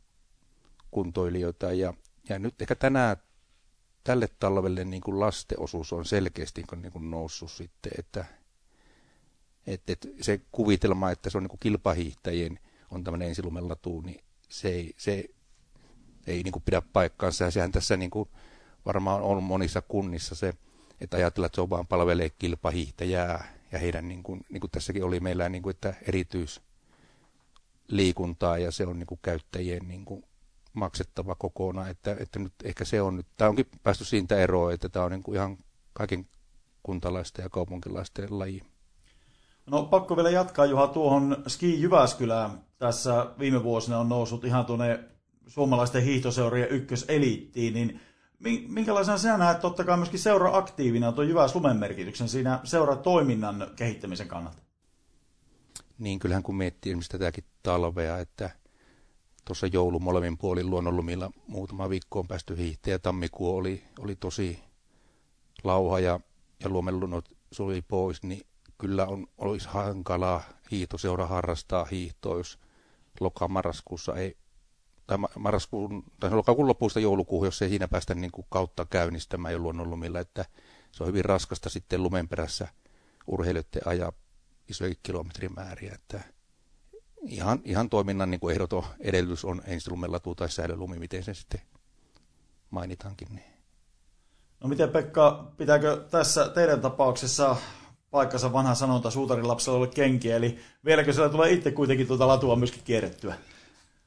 kuntoilijoita 0.92 1.74
ja, 1.74 1.94
ja 2.30 2.40
nyt 2.40 2.62
ehkä 2.62 2.76
tänään 2.76 3.18
tälle 4.04 4.30
talvelle 4.40 4.86
niin 4.86 5.02
kuin 5.02 5.20
lastenosuus 5.20 5.94
on 5.94 6.06
selkeästi 6.06 6.64
niin 6.76 6.92
kuin 6.92 7.12
noussut 7.12 7.52
sitten, 7.52 7.92
että, 8.00 8.26
että, 9.68 9.94
että 9.94 10.08
se 10.22 10.42
kuvitelma, 10.52 11.12
että 11.12 11.30
se 11.30 11.38
on 11.38 11.44
niin 11.44 11.60
kilpahiihtäjien 11.60 12.60
on 12.92 13.04
tämmöinen 13.04 13.28
ensilumellatu, 13.28 14.02
niin 14.02 14.24
se 14.50 14.70
ei, 14.70 14.94
se 14.98 15.26
ei 16.28 16.44
niin 16.44 16.52
kuin 16.52 16.64
pidä 16.64 16.82
paikkaansa. 16.94 17.44
Ja 17.44 17.52
sehän 17.52 17.72
tässä 17.72 17.98
niin 17.98 18.10
kuin 18.10 18.30
varmaan 18.86 19.22
on 19.22 19.44
monissa 19.44 19.82
kunnissa 19.82 20.36
se, 20.36 20.54
että 21.02 21.18
ajatellaan, 21.18 21.46
että 21.46 21.56
se 21.56 21.62
on 21.62 21.70
vaan 21.70 21.88
palvelee 21.88 22.30
kilpahiihtäjää 22.30 23.54
ja 23.72 23.80
heidän, 23.80 24.08
niin 24.08 24.24
kuin, 24.24 24.42
niin 24.50 24.62
kuin 24.62 24.72
tässäkin 24.72 25.04
oli 25.04 25.20
meillä, 25.20 25.50
niin 25.50 25.64
kuin, 25.64 25.72
että 25.72 25.94
erityisliikuntaa 26.02 28.58
ja 28.58 28.72
se 28.72 28.86
on 28.86 29.00
niin 29.00 29.08
kuin 29.08 29.20
käyttäjien 29.22 29.88
niin 29.88 30.06
kuin 30.06 30.24
maksettava 30.74 31.36
kokonaan, 31.36 31.90
että, 31.90 32.16
että 32.20 32.40
nyt 32.40 32.54
ehkä 32.64 32.86
se 32.86 33.02
on 33.02 33.16
nyt, 33.16 33.28
tämä 33.38 33.50
onkin 33.50 33.68
päästy 33.84 34.06
siitä 34.06 34.38
eroon, 34.38 34.74
että 34.74 34.90
tämä 34.90 35.06
on 35.06 35.12
niin 35.12 35.24
kuin 35.24 35.36
ihan 35.36 35.58
kaiken 35.94 36.28
kuntalaisten 36.84 37.44
ja 37.44 37.50
kaupunkilaisten 37.50 38.40
laji. 38.40 38.62
No 39.66 39.84
pakko 39.84 40.16
vielä 40.16 40.30
jatkaa 40.30 40.66
Juha 40.66 40.88
tuohon 40.88 41.44
Ski 41.48 41.82
Jyväskylään. 41.82 42.66
Tässä 42.78 43.26
viime 43.40 43.64
vuosina 43.64 44.00
on 44.00 44.10
noussut 44.10 44.46
ihan 44.46 44.66
tuonne 44.66 45.00
suomalaisten 45.48 46.04
hiihtoseurien 46.04 46.70
ykköseliittiin, 46.70 47.74
niin 47.74 48.02
minkälaisena 48.68 49.18
sinä 49.18 49.38
näet 49.38 49.60
totta 49.60 49.84
kai 49.84 49.98
myöskin 49.98 50.20
seura 50.20 50.58
aktiivina 50.58 51.12
tuon 51.12 51.30
Jyväslumen 51.30 51.78
merkityksen 51.78 52.30
siinä 52.30 52.60
seuratoiminnan 52.64 53.68
kehittämisen 53.76 54.28
kannalta? 54.28 54.62
Niin, 55.98 56.20
kyllähän 56.20 56.44
kun 56.44 56.56
miettii 56.56 56.92
esimerkiksi 56.92 57.12
tätäkin 57.12 57.44
talvea, 57.64 58.20
että 58.20 58.50
tuossa 59.46 59.68
joulu 59.68 60.00
molemmin 60.00 60.38
puolin 60.38 60.70
luonnonlumilla 60.70 61.32
muutama 61.48 61.90
viikko 61.90 62.20
on 62.20 62.28
päästy 62.28 62.58
hiihteen 62.58 62.92
ja 62.92 63.00
tammikuu 63.00 63.56
oli, 63.58 63.84
oli 64.00 64.16
tosi 64.16 64.60
lauha 65.64 66.00
ja, 66.00 66.20
ja 66.64 66.70
luomelunnot 66.70 67.30
suli 67.52 67.82
pois, 67.82 68.24
niin 68.24 68.42
kyllä 68.78 69.06
on, 69.06 69.28
olisi 69.38 69.68
hankalaa 69.68 70.44
hiihtoseura 70.72 71.28
harrastaa 71.28 71.86
hiihtoa, 71.86 72.38
jos 72.38 72.60
lokamarraskuussa 73.20 74.16
ei 74.16 74.38
tai 75.08 75.18
marraskuun, 75.40 76.04
tai 76.20 76.32
lokakuun 76.32 76.68
lopusta 76.68 77.00
joulukuuhun, 77.00 77.48
jos 77.48 77.62
ei 77.62 77.70
siinä 77.70 77.88
päästä 77.88 78.16
niin 78.16 78.32
kuin 78.32 78.48
kautta 78.50 78.86
käynnistämään 78.86 79.54
jo 79.54 79.60
luonnonlumilla, 79.60 80.20
että 80.20 80.46
se 80.92 81.04
on 81.04 81.08
hyvin 81.08 81.26
raskasta 81.26 81.70
sitten 81.70 82.04
lumen 82.04 82.28
perässä 82.28 82.68
urheilijoiden 83.28 83.82
ajaa 83.86 84.12
isoja 84.70 84.96
kilometrimääriä, 85.04 85.94
että 85.94 86.20
ihan, 87.22 87.60
ihan 87.64 87.90
toiminnan 87.90 88.32
niin 88.32 88.40
kuin 88.40 88.54
ehdoton 88.54 88.84
edellytys 89.00 89.46
on 89.46 89.62
ensilumella 89.66 90.20
tai 90.20 90.50
säilölumi, 90.50 91.00
miten 91.00 91.24
se 91.24 91.34
sitten 91.34 91.62
mainitaankin. 92.70 93.28
Niin. 93.32 93.54
No 94.60 94.70
miten 94.70 94.90
Pekka, 94.90 95.52
pitääkö 95.58 96.06
tässä 96.12 96.50
teidän 96.50 96.82
tapauksessa 96.82 97.56
paikkansa 98.16 98.54
vanha 98.54 98.76
sanonta 98.76 99.12
suutarin 99.12 99.48
lapsella 99.48 99.80
ole 99.80 99.88
kenkiä, 99.88 100.36
eli 100.36 100.60
vieläkö 100.86 101.14
siellä 101.14 101.30
tulee 101.30 101.52
itse 101.52 101.72
kuitenkin 101.72 102.08
tuota 102.08 102.28
latua 102.28 102.56
myöskin 102.56 102.82
kierrettyä? 102.84 103.36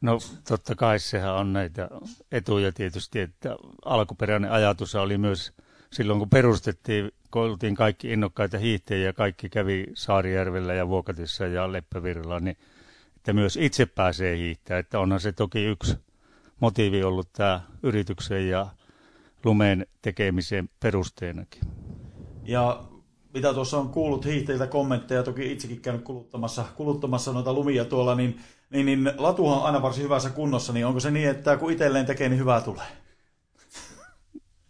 No 0.00 0.19
totta 0.49 0.75
kai 0.75 0.99
sehän 0.99 1.35
on 1.35 1.53
näitä 1.53 1.88
etuja 2.33 2.73
tietysti, 2.73 3.21
että 3.21 3.57
alkuperäinen 3.85 4.53
ajatus 4.53 4.95
oli 4.95 5.19
myös 5.19 5.53
silloin 5.93 6.19
kun 6.19 6.31
perustettiin, 6.31 7.11
kun 7.31 7.43
oltiin 7.43 7.75
kaikki 7.75 8.12
innokkaita 8.12 8.59
hiihtäjiä 8.59 9.07
ja 9.07 9.12
kaikki 9.12 9.49
kävi 9.49 9.87
Saarijärvellä 9.95 10.75
ja 10.75 10.88
Vuokatissa 10.88 11.47
ja 11.47 11.73
Leppävirralla, 11.73 12.41
niin 12.41 12.57
että 13.17 13.33
myös 13.33 13.57
itse 13.57 13.87
pääsee 13.87 14.37
hiihtämään. 14.37 14.81
Että 14.81 15.00
onhan 15.00 15.21
se 15.21 15.33
toki 15.33 15.65
yksi 15.65 15.97
motiivi 16.61 17.03
ollut 17.03 17.33
tämä 17.33 17.61
yrityksen 17.83 18.49
ja 18.49 18.67
lumeen 19.45 19.87
tekemisen 20.03 20.69
perusteenakin. 20.81 21.62
Ja 22.45 22.85
mitä 23.35 23.54
tuossa 23.54 23.78
on 23.78 23.88
kuullut 23.88 24.25
hiihtäjiltä 24.25 24.66
kommentteja, 24.66 25.23
toki 25.23 25.52
itsekin 25.52 25.80
käynyt 25.80 26.02
kuluttamassa, 26.02 26.64
kuluttamassa 26.76 27.32
noita 27.32 27.52
lumia 27.52 27.85
tuolla, 27.85 28.14
niin, 28.14 28.40
niin, 28.70 28.87
niin 28.87 29.12
latuhan 29.16 29.58
on 29.58 29.64
aina 29.64 29.82
varsin 29.82 30.04
hyvässä 30.04 30.30
kunnossa, 30.30 30.73
niin 30.73 30.87
onko 30.87 31.00
se 31.00 31.11
niin, 31.11 31.28
että 31.28 31.56
kun 31.56 31.73
itselleen 31.73 32.06
tekee, 32.06 32.28
niin 32.28 32.40
hyvää 32.40 32.61
tulee? 32.61 32.87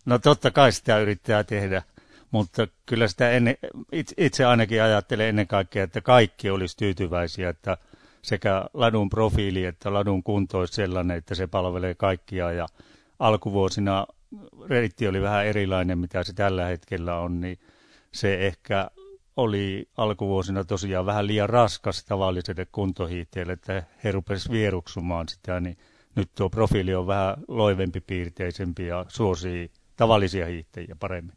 No 0.06 0.18
totta 0.18 0.50
kai 0.50 0.72
sitä 0.72 0.98
yrittää 0.98 1.44
tehdä, 1.44 1.82
mutta 2.30 2.68
kyllä 2.86 3.08
sitä 3.08 3.30
ennen, 3.30 3.56
itse 4.16 4.44
ainakin 4.44 4.82
ajattelen 4.82 5.26
ennen 5.26 5.46
kaikkea, 5.46 5.84
että 5.84 6.00
kaikki 6.00 6.50
olisi 6.50 6.76
tyytyväisiä, 6.76 7.48
että 7.48 7.76
sekä 8.22 8.64
ladun 8.74 9.10
profiili 9.10 9.64
että 9.64 9.92
ladun 9.92 10.22
kunto 10.22 10.58
olisi 10.58 10.74
sellainen, 10.74 11.16
että 11.16 11.34
se 11.34 11.46
palvelee 11.46 11.94
kaikkia 11.94 12.52
ja 12.52 12.66
alkuvuosina 13.18 14.06
reitti 14.68 15.08
oli 15.08 15.22
vähän 15.22 15.46
erilainen, 15.46 15.98
mitä 15.98 16.24
se 16.24 16.32
tällä 16.32 16.64
hetkellä 16.64 17.18
on, 17.18 17.40
niin 17.40 17.58
se 18.20 18.46
ehkä 18.46 18.90
oli 19.37 19.88
alkuvuosina 19.96 20.64
tosiaan 20.64 21.06
vähän 21.06 21.26
liian 21.26 21.48
raskas 21.48 22.04
tavalliselle 22.04 22.66
kuntohiihtiölle, 22.72 23.52
että 23.52 23.82
he 24.04 24.12
rupesivat 24.12 24.52
vieruksumaan 24.52 25.28
sitä, 25.28 25.60
niin 25.60 25.78
nyt 26.14 26.30
tuo 26.34 26.50
profiili 26.50 26.94
on 26.94 27.06
vähän 27.06 27.37
loivempi 27.48 28.00
piirteisempi 28.00 28.87
ja 28.87 29.04
suosii 29.08 29.70
tavallisia 29.96 30.46
hiihtäjiä 30.46 30.96
paremmin. 31.00 31.37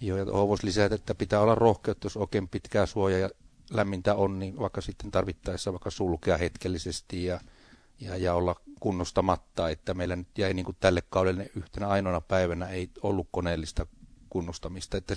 Joo, 0.00 0.18
ja 0.18 0.26
voisi 0.26 0.66
lisätä, 0.66 0.94
että 0.94 1.14
pitää 1.14 1.40
olla 1.40 1.54
rohkeutta, 1.54 2.06
jos 2.06 2.16
oikein 2.16 2.48
pitkää 2.48 2.86
suojaa 2.86 3.18
ja 3.18 3.30
lämmintä 3.70 4.14
on, 4.14 4.38
niin 4.38 4.58
vaikka 4.58 4.80
sitten 4.80 5.10
tarvittaessa 5.10 5.72
vaikka 5.72 5.90
sulkea 5.90 6.36
hetkellisesti 6.36 7.24
ja, 7.24 7.40
ja, 8.00 8.16
ja 8.16 8.34
olla 8.34 8.56
kunnostamatta, 8.80 9.70
että 9.70 9.94
meillä 9.94 10.16
nyt 10.16 10.38
jäi 10.38 10.54
niin 10.54 10.64
kuin 10.64 10.76
tälle 10.80 11.02
kaudelle 11.10 11.50
yhtenä 11.56 11.88
ainoana 11.88 12.20
päivänä 12.20 12.68
ei 12.68 12.90
ollut 13.02 13.28
koneellista 13.30 13.86
kunnostamista. 14.30 14.96
Että 14.96 15.14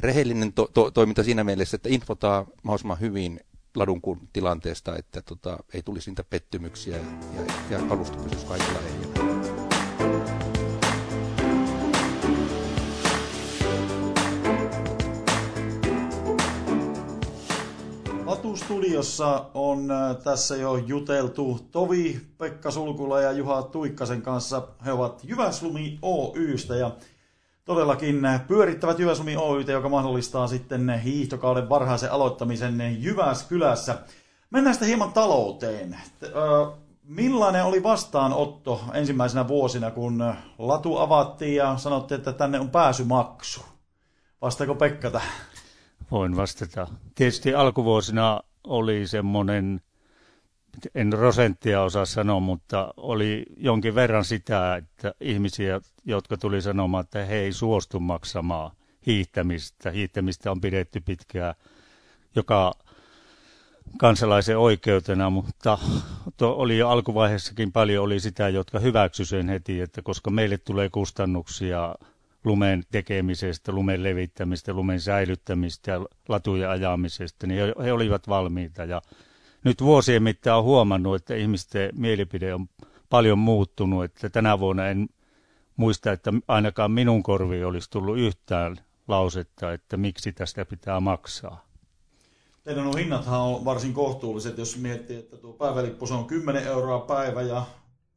rehellinen 0.00 0.52
to, 0.52 0.68
to, 0.74 0.90
toiminta 0.90 1.22
siinä 1.22 1.44
mielessä, 1.44 1.74
että 1.74 1.88
infotaa 1.88 2.46
mahdollisimman 2.62 3.00
hyvin 3.00 3.40
ladun 3.76 4.00
tilanteesta, 4.32 4.96
että 4.96 5.22
tota, 5.22 5.58
ei 5.74 5.82
tulisi 5.82 6.10
niitä 6.10 6.24
pettymyksiä 6.24 6.96
ja, 6.96 7.02
ja, 7.36 7.52
ja 7.70 7.80
alusta 7.90 8.18
pysyisi 8.18 8.46
kaikilla 8.46 8.80
ehjänä. 8.80 9.48
Latu-studiossa 18.24 19.50
on 19.54 19.90
äh, 19.90 20.16
tässä 20.16 20.56
jo 20.56 20.76
juteltu 20.76 21.60
Tovi, 21.70 22.20
Pekka 22.38 22.70
Sulkula 22.70 23.20
ja 23.20 23.32
Juha 23.32 23.62
Tuikkasen 23.62 24.22
kanssa. 24.22 24.68
He 24.84 24.92
ovat 24.92 25.20
Jyväslumi 25.24 25.98
Oystä 26.02 26.76
ja 26.76 26.90
todellakin 27.68 28.20
pyörittävät 28.46 28.98
Jyväsumi 28.98 29.36
Oytä, 29.36 29.72
joka 29.72 29.88
mahdollistaa 29.88 30.46
sitten 30.46 31.00
hiihtokauden 31.04 31.68
varhaisen 31.68 32.12
aloittamisen 32.12 32.96
Jyväskylässä. 33.02 33.98
Mennään 34.50 34.74
sitten 34.74 34.88
hieman 34.88 35.12
talouteen. 35.12 35.96
Millainen 37.02 37.64
oli 37.64 37.82
vastaanotto 37.82 38.80
ensimmäisenä 38.94 39.48
vuosina, 39.48 39.90
kun 39.90 40.34
latu 40.58 40.96
avattiin 40.96 41.54
ja 41.56 41.76
sanottiin, 41.76 42.18
että 42.18 42.32
tänne 42.32 42.60
on 42.60 42.70
pääsymaksu? 42.70 43.60
Vastaako 44.42 44.74
Pekka 44.74 45.10
tähän? 45.10 45.32
Voin 46.10 46.36
vastata. 46.36 46.86
Tietysti 47.14 47.54
alkuvuosina 47.54 48.40
oli 48.64 49.06
semmoinen 49.06 49.80
en 50.94 51.10
prosenttia 51.10 51.82
osaa 51.82 52.04
sanoa, 52.04 52.40
mutta 52.40 52.94
oli 52.96 53.46
jonkin 53.56 53.94
verran 53.94 54.24
sitä, 54.24 54.76
että 54.76 55.14
ihmisiä, 55.20 55.80
jotka 56.04 56.36
tuli 56.36 56.62
sanomaan, 56.62 57.04
että 57.04 57.24
he 57.24 57.34
ei 57.34 57.52
suostu 57.52 58.00
maksamaan 58.00 58.70
hiihtämistä. 59.06 59.90
Hiihtämistä 59.90 60.50
on 60.50 60.60
pidetty 60.60 61.00
pitkään 61.00 61.54
joka 62.34 62.72
kansalaisen 63.98 64.58
oikeutena, 64.58 65.30
mutta 65.30 65.78
oli 66.40 66.78
jo 66.78 66.88
alkuvaiheessakin 66.88 67.72
paljon 67.72 68.04
oli 68.04 68.20
sitä, 68.20 68.48
jotka 68.48 68.78
hyväksy 68.78 69.24
sen 69.24 69.48
heti, 69.48 69.80
että 69.80 70.02
koska 70.02 70.30
meille 70.30 70.58
tulee 70.58 70.88
kustannuksia 70.88 71.94
lumen 72.44 72.82
tekemisestä, 72.90 73.72
lumen 73.72 74.02
levittämistä, 74.02 74.72
lumen 74.72 75.00
säilyttämistä 75.00 75.90
ja 75.90 76.06
latujen 76.28 76.70
ajamisesta, 76.70 77.46
niin 77.46 77.60
he, 77.60 77.84
he 77.84 77.92
olivat 77.92 78.28
valmiita 78.28 78.84
ja 78.84 79.02
nyt 79.64 79.82
vuosien 79.82 80.22
mittaan 80.22 80.62
huomannut, 80.62 81.16
että 81.16 81.34
ihmisten 81.34 81.90
mielipide 81.94 82.54
on 82.54 82.68
paljon 83.10 83.38
muuttunut, 83.38 84.04
että 84.04 84.30
tänä 84.30 84.60
vuonna 84.60 84.88
en 84.88 85.08
muista, 85.76 86.12
että 86.12 86.32
ainakaan 86.48 86.90
minun 86.90 87.22
korviin 87.22 87.66
olisi 87.66 87.90
tullut 87.90 88.18
yhtään 88.18 88.76
lausetta, 89.08 89.72
että 89.72 89.96
miksi 89.96 90.32
tästä 90.32 90.64
pitää 90.64 91.00
maksaa. 91.00 91.68
Teidän 92.64 92.86
on 92.86 92.98
hinnathan 92.98 93.40
on 93.40 93.64
varsin 93.64 93.94
kohtuulliset, 93.94 94.58
jos 94.58 94.76
miettii, 94.76 95.16
että 95.16 95.36
tuo 95.36 95.52
päivälippu 95.52 96.06
on 96.10 96.24
10 96.24 96.66
euroa 96.66 97.00
päivä 97.00 97.42
ja 97.42 97.62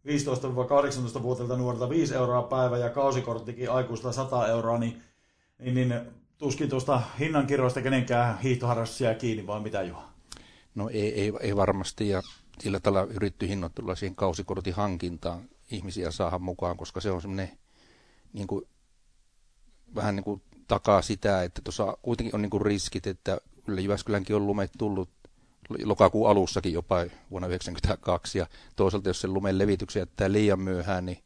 15-18-vuotiailta 0.07 1.57
nuorilta 1.57 1.89
5 1.89 2.15
euroa 2.15 2.41
päivä 2.41 2.77
ja 2.77 2.89
kausikorttikin 2.89 3.71
aikuista 3.71 4.11
100 4.11 4.47
euroa, 4.47 4.77
niin, 4.77 5.01
niin, 5.59 5.73
niin 5.73 5.93
tuskin 6.37 6.69
tuosta 6.69 7.01
hinnankirjoista 7.19 7.81
kenenkään 7.81 8.39
hiihtoharrastus 8.39 9.01
jää 9.01 9.13
kiinni, 9.13 9.47
vai 9.47 9.59
mitä 9.59 9.81
Juha? 9.81 10.10
No 10.75 10.89
ei, 10.89 11.21
ei, 11.21 11.33
ei 11.39 11.55
varmasti, 11.55 12.09
ja 12.09 12.21
sillä 12.59 12.79
tällä 12.79 13.01
yritty 13.01 13.47
hinnoittelulla 13.47 13.95
siihen 13.95 14.15
kausikortin 14.15 14.73
hankintaan 14.73 15.49
ihmisiä 15.71 16.11
saada 16.11 16.39
mukaan, 16.39 16.77
koska 16.77 17.01
se 17.01 17.11
on 17.11 17.21
semmoinen 17.21 17.57
niin 18.33 18.47
kuin, 18.47 18.67
vähän 19.95 20.15
niin 20.15 20.23
kuin 20.23 20.41
takaa 20.67 21.01
sitä, 21.01 21.43
että 21.43 21.61
tuossa 21.61 21.97
kuitenkin 22.01 22.35
on 22.35 22.41
niin 22.41 22.49
kuin 22.49 22.61
riskit, 22.61 23.07
että 23.07 23.37
kyllä 23.65 23.81
Jyväskylänkin 23.81 24.35
on 24.35 24.47
lumet 24.47 24.71
tullut 24.77 25.09
lokakuun 25.83 26.29
alussakin 26.29 26.73
jopa 26.73 26.95
vuonna 27.31 27.47
1992, 27.47 28.37
ja 28.37 28.47
toisaalta 28.75 29.09
jos 29.09 29.21
sen 29.21 29.33
lumen 29.33 29.57
levityksen 29.57 29.99
jättää 29.99 30.31
liian 30.31 30.59
myöhään, 30.59 31.05
niin 31.05 31.23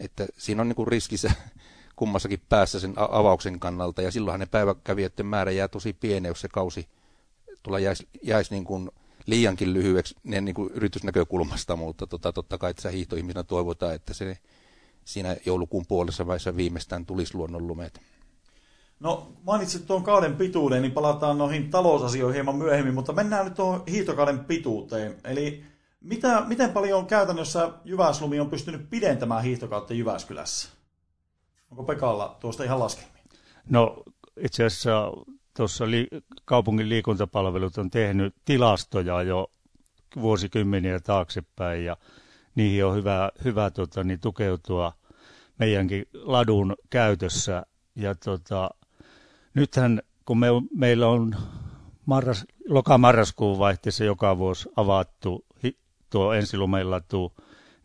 että 0.00 0.26
siinä 0.38 0.62
on 0.62 0.68
niin 0.68 0.76
kuin 0.76 0.88
riskissä 0.88 1.30
kummassakin 1.96 2.42
päässä 2.48 2.80
sen 2.80 2.94
avauksen 2.96 3.60
kannalta, 3.60 4.02
ja 4.02 4.10
silloinhan 4.10 4.40
ne 4.40 4.46
päiväkävijöiden 4.46 5.26
määrä 5.26 5.50
jää 5.50 5.68
tosi 5.68 5.92
pieni, 5.92 6.28
jos 6.28 6.40
se 6.40 6.48
kausi 6.48 6.88
tulla 7.66 7.78
jäisi, 7.78 8.08
jäisi 8.22 8.54
niin 8.54 8.64
kuin 8.64 8.90
liiankin 9.26 9.74
lyhyeksi 9.74 10.14
ne 10.24 10.40
niin 10.40 10.54
kuin 10.54 10.72
yritysnäkökulmasta, 10.72 11.76
mutta 11.76 12.06
tota, 12.06 12.32
totta 12.32 12.58
kai 12.58 12.70
että 12.70 12.90
hiihtoihmisenä 12.90 13.42
toivotaan, 13.42 13.94
että 13.94 14.14
se 14.14 14.38
siinä 15.04 15.36
joulukuun 15.46 15.84
puolessa 15.88 16.26
vaiheessa 16.26 16.56
viimeistään 16.56 17.06
tulisi 17.06 17.34
luonnonlumet. 17.34 18.00
No 19.00 19.32
mainitsit 19.42 19.86
tuon 19.86 20.02
kauden 20.02 20.36
pituuden, 20.36 20.82
niin 20.82 20.92
palataan 20.92 21.38
noihin 21.38 21.70
talousasioihin 21.70 22.34
hieman 22.34 22.56
myöhemmin, 22.56 22.94
mutta 22.94 23.12
mennään 23.12 23.44
nyt 23.44 23.54
tuohon 23.54 23.82
hiihtokauden 23.90 24.38
pituuteen. 24.38 25.16
Eli 25.24 25.64
mitä, 26.00 26.42
miten 26.46 26.70
paljon 26.70 27.06
käytännössä 27.06 27.70
Jyväslumi 27.84 28.40
on 28.40 28.50
pystynyt 28.50 28.90
pidentämään 28.90 29.42
hiihtokautta 29.42 29.94
Jyväskylässä? 29.94 30.68
Onko 31.70 31.82
Pekalla 31.82 32.36
tuosta 32.40 32.64
ihan 32.64 32.80
laskelmia? 32.80 33.22
No 33.70 34.02
itse 34.40 34.64
asiassa 34.64 35.12
tuossa 35.56 35.90
li- 35.90 36.08
kaupungin 36.44 36.88
liikuntapalvelut 36.88 37.78
on 37.78 37.90
tehnyt 37.90 38.34
tilastoja 38.44 39.22
jo 39.22 39.50
vuosikymmeniä 40.20 41.00
taaksepäin 41.00 41.84
ja 41.84 41.96
niihin 42.54 42.84
on 42.84 42.94
hyvä, 42.94 43.30
hyvä 43.44 43.70
tota, 43.70 44.04
niin, 44.04 44.20
tukeutua 44.20 44.92
meidänkin 45.58 46.06
ladun 46.14 46.76
käytössä. 46.90 47.66
Ja 47.94 48.14
tota, 48.14 48.70
nythän 49.54 50.02
kun 50.24 50.38
me, 50.38 50.46
meillä 50.76 51.08
on 51.08 51.36
marras, 52.06 52.44
loka-marraskuun 52.68 53.58
vaihteessa 53.58 54.04
joka 54.04 54.38
vuosi 54.38 54.68
avattu 54.76 55.44
hi, 55.62 55.78
tuo 56.10 56.32
ensilumeilatuu, 56.32 57.32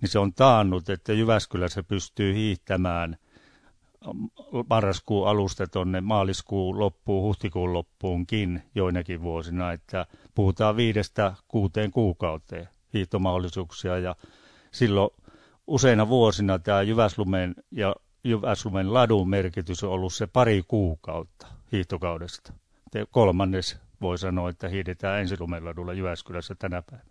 niin 0.01 0.09
se 0.09 0.19
on 0.19 0.33
taannut, 0.33 0.89
että 0.89 1.13
Jyväskylässä 1.13 1.83
pystyy 1.83 2.33
hiihtämään– 2.33 3.17
marraskuun 4.69 5.27
alusta 5.27 5.67
tuonne 5.67 6.01
maaliskuun 6.01 6.79
loppuun, 6.79 7.23
huhtikuun 7.23 7.73
loppuunkin 7.73 8.63
joinakin 8.75 9.21
vuosina, 9.21 9.71
että 9.71 10.05
puhutaan 10.35 10.75
viidestä 10.75 11.33
kuuteen 11.47 11.91
kuukauteen 11.91 12.69
hiihtomahdollisuuksia 12.93 13.97
ja 13.97 14.15
silloin 14.71 15.09
useina 15.67 16.07
vuosina 16.07 16.59
tämä 16.59 16.81
Jyväslumen 16.81 17.55
ja 17.71 17.95
Jyväslumen 18.23 18.93
ladun 18.93 19.29
merkitys 19.29 19.83
on 19.83 19.91
ollut 19.91 20.13
se 20.13 20.27
pari 20.27 20.63
kuukautta 20.67 21.47
hiihtokaudesta. 21.71 22.53
Kolmannes 23.11 23.79
voi 24.01 24.17
sanoa, 24.17 24.49
että 24.49 24.67
hiidetään 24.67 25.21
ensilumen 25.21 25.65
ladulla 25.65 25.93
Jyväskylässä 25.93 26.55
tänä 26.55 26.81
päivänä. 26.81 27.09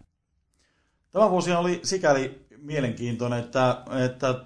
Tämä 1.12 1.30
vuosi 1.30 1.52
oli 1.52 1.80
sikäli 1.82 2.46
mielenkiintoinen, 2.56 3.38
että, 3.38 3.82
että 4.04 4.44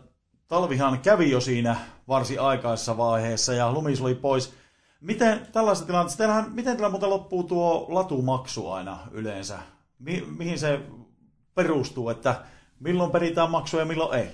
talvihan 0.49 0.99
kävi 0.99 1.31
jo 1.31 1.41
siinä 1.41 1.77
varsin 2.09 2.41
aikaisessa 2.41 2.97
vaiheessa 2.97 3.55
ja 3.55 3.73
lumi 3.73 3.97
suli 3.97 4.15
pois. 4.15 4.55
Miten 5.01 5.47
tällaisessa 5.53 5.87
tilanteessa, 5.87 6.19
teillähän, 6.19 6.53
miten 6.53 6.77
teillä 6.77 6.91
muuten 6.91 7.11
loppuu 7.11 7.43
tuo 7.43 7.87
latumaksu 7.89 8.71
aina 8.71 8.99
yleensä? 9.11 9.59
Mi- 9.99 10.27
mihin 10.39 10.59
se 10.59 10.81
perustuu, 11.55 12.09
että 12.09 12.45
milloin 12.81 13.11
peritään 13.11 13.51
maksuja 13.51 13.83
ja 13.83 13.87
milloin 13.87 14.19
ei? 14.19 14.29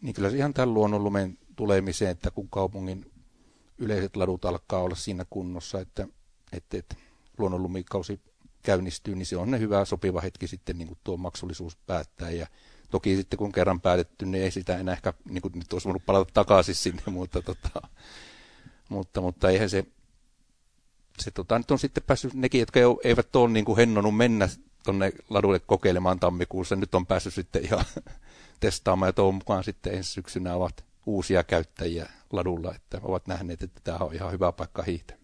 Niin 0.00 0.14
kyllä 0.14 0.30
se 0.30 0.36
ihan 0.36 0.54
tämän 0.54 0.74
luonnonlumen 0.74 1.38
tulemiseen, 1.56 2.10
että 2.10 2.30
kun 2.30 2.48
kaupungin 2.50 3.12
yleiset 3.78 4.16
ladut 4.16 4.44
alkaa 4.44 4.82
olla 4.82 4.96
siinä 4.96 5.24
kunnossa, 5.30 5.80
että, 5.80 6.08
että, 6.52 6.76
että 6.76 6.96
luonnonlumikausi 7.38 8.20
käynnistyy, 8.62 9.14
niin 9.14 9.26
se 9.26 9.36
on 9.36 9.50
ne 9.50 9.58
hyvä 9.58 9.84
sopiva 9.84 10.20
hetki 10.20 10.46
sitten 10.46 10.78
niin 10.78 10.88
kuin 10.88 10.98
tuo 11.04 11.16
maksullisuus 11.16 11.76
päättää. 11.76 12.30
Ja 12.30 12.46
Toki 12.90 13.16
sitten 13.16 13.36
kun 13.36 13.52
kerran 13.52 13.80
päätetty, 13.80 14.26
niin 14.26 14.44
ei 14.44 14.50
sitä 14.50 14.78
enää 14.78 14.94
ehkä 14.94 15.12
niin 15.28 15.42
kuin 15.42 15.52
nyt 15.54 15.72
olisi 15.72 15.84
voinut 15.84 16.06
palata 16.06 16.30
takaisin 16.34 16.74
sinne, 16.74 17.02
mutta, 17.10 17.42
tota, 17.42 17.88
mutta, 18.88 19.20
mutta 19.20 19.50
eihän 19.50 19.70
se, 19.70 19.84
se 21.18 21.30
tota, 21.30 21.58
nyt 21.58 21.70
on 21.70 21.78
sitten 21.78 22.02
päässyt 22.06 22.34
nekin, 22.34 22.60
jotka 22.60 22.80
eivät 23.04 23.36
ole 23.36 23.50
niin 23.50 23.64
kuin 23.64 23.76
hennonut 23.76 24.16
mennä 24.16 24.48
tuonne 24.84 25.12
ladulle 25.30 25.60
kokeilemaan 25.60 26.20
tammikuussa, 26.20 26.76
nyt 26.76 26.94
on 26.94 27.06
päässyt 27.06 27.34
sitten 27.34 27.64
ihan 27.64 27.84
testaamaan 28.60 29.08
ja 29.08 29.12
toivon 29.12 29.34
mukaan 29.34 29.64
sitten 29.64 29.94
ensi 29.94 30.12
syksynä 30.12 30.54
ovat 30.54 30.84
uusia 31.06 31.44
käyttäjiä 31.44 32.08
ladulla, 32.32 32.74
että 32.74 33.00
ovat 33.02 33.26
nähneet, 33.26 33.62
että 33.62 33.80
tämä 33.84 33.98
on 33.98 34.14
ihan 34.14 34.32
hyvä 34.32 34.52
paikka 34.52 34.82
hiihtää. 34.82 35.16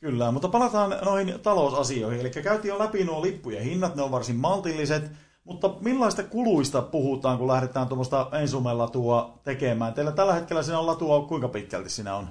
Kyllä, 0.00 0.32
mutta 0.32 0.48
palataan 0.48 0.96
noihin 1.04 1.40
talousasioihin. 1.42 2.20
Eli 2.20 2.30
käytiin 2.30 2.68
jo 2.68 2.78
läpi 2.78 3.04
nuo 3.04 3.22
lippujen 3.22 3.62
hinnat, 3.62 3.96
ne 3.96 4.02
on 4.02 4.10
varsin 4.10 4.36
maltilliset. 4.36 5.10
Mutta 5.48 5.74
millaista 5.80 6.22
kuluista 6.22 6.82
puhutaan, 6.82 7.38
kun 7.38 7.48
lähdetään 7.48 7.88
tuommoista 7.88 8.28
ensumelatua 8.32 9.38
tekemään? 9.44 9.94
Teillä 9.94 10.12
tällä 10.12 10.34
hetkellä 10.34 10.62
siinä 10.62 10.78
on 10.78 10.86
latua, 10.86 11.26
kuinka 11.26 11.48
pitkälti 11.48 11.90
siinä 11.90 12.14
on? 12.14 12.28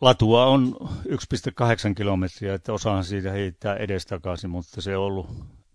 Latua 0.00 0.46
on 0.46 0.76
1,8 0.80 1.94
kilometriä, 1.96 2.54
että 2.54 2.72
osaan 2.72 3.04
siitä 3.04 3.30
heittää 3.30 3.76
edestakaisin, 3.76 4.50
mutta 4.50 4.82
se 4.82 4.96
on 4.96 5.04
ollut, 5.04 5.26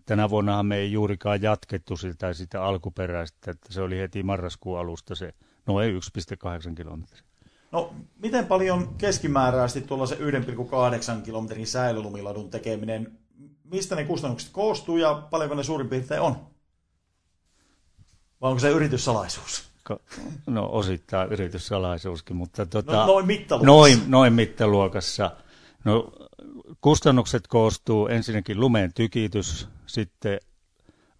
tänä 0.06 0.30
vuonna 0.30 0.62
me 0.62 0.76
ei 0.76 0.92
juurikaan 0.92 1.42
jatkettu 1.42 1.96
sitä, 1.96 2.32
sitä 2.32 2.64
alkuperäistä, 2.64 3.50
että 3.50 3.72
se 3.72 3.82
oli 3.82 3.98
heti 3.98 4.22
marraskuun 4.22 4.78
alusta 4.78 5.14
se 5.14 5.34
noin 5.66 5.94
1,8 5.94 6.74
kilometriä. 6.74 7.22
No, 7.72 7.94
miten 8.18 8.46
paljon 8.46 8.94
keskimääräisesti 8.98 9.80
tuolla 9.80 10.06
se 10.06 10.14
1,8 10.14 11.22
kilometrin 11.24 11.66
säilylumiladun 11.66 12.50
tekeminen 12.50 13.18
mistä 13.70 13.96
ne 13.96 14.04
kustannukset 14.04 14.50
koostuu 14.52 14.96
ja 14.96 15.22
paljonko 15.30 15.54
ne 15.54 15.62
suurin 15.62 15.88
piirtein 15.88 16.20
on? 16.20 16.36
Vai 18.40 18.50
onko 18.50 18.60
se 18.60 18.70
yrityssalaisuus? 18.70 19.68
No 20.46 20.68
osittain 20.72 21.32
yrityssalaisuuskin, 21.32 22.36
mutta 22.36 22.66
tota, 22.66 22.92
no, 22.92 23.06
noin 23.06 23.26
mittaluokassa. 23.26 23.66
Noin, 23.66 24.02
noin 24.06 24.32
mittaluokassa. 24.32 25.30
No, 25.84 26.12
kustannukset 26.80 27.46
koostuu 27.46 28.06
ensinnäkin 28.06 28.60
lumen 28.60 28.92
tykitys, 28.94 29.68
sitten 29.86 30.40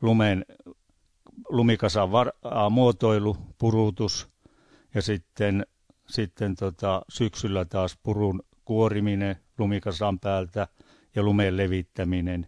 lumen 0.00 0.44
lumikasan 1.48 2.12
var, 2.12 2.32
muotoilu, 2.70 3.36
purutus 3.58 4.28
ja 4.94 5.02
sitten, 5.02 5.66
sitten 6.06 6.56
tota, 6.56 7.02
syksyllä 7.08 7.64
taas 7.64 7.98
purun 8.02 8.42
kuoriminen 8.64 9.36
lumikasan 9.58 10.18
päältä– 10.18 10.68
ja 11.16 11.22
lumeen 11.22 11.56
levittäminen. 11.56 12.46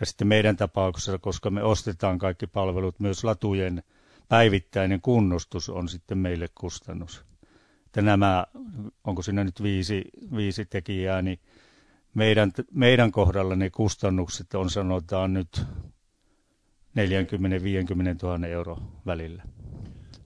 Ja 0.00 0.06
sitten 0.06 0.28
meidän 0.28 0.56
tapauksessa, 0.56 1.18
koska 1.18 1.50
me 1.50 1.62
ostetaan 1.62 2.18
kaikki 2.18 2.46
palvelut, 2.46 3.00
myös 3.00 3.24
latujen 3.24 3.82
päivittäinen 4.28 5.00
kunnostus 5.00 5.68
on 5.70 5.88
sitten 5.88 6.18
meille 6.18 6.48
kustannus. 6.54 7.24
Että 7.86 8.02
nämä, 8.02 8.46
onko 9.04 9.22
siinä 9.22 9.44
nyt 9.44 9.62
viisi, 9.62 10.04
viisi 10.36 10.64
tekijää, 10.64 11.22
niin 11.22 11.38
meidän, 12.14 12.52
meidän 12.72 13.12
kohdalla 13.12 13.56
ne 13.56 13.70
kustannukset 13.70 14.54
on 14.54 14.70
sanotaan 14.70 15.32
nyt 15.32 15.66
40-50 16.98 17.02
000 18.22 18.46
euro 18.46 18.78
välillä. 19.06 19.42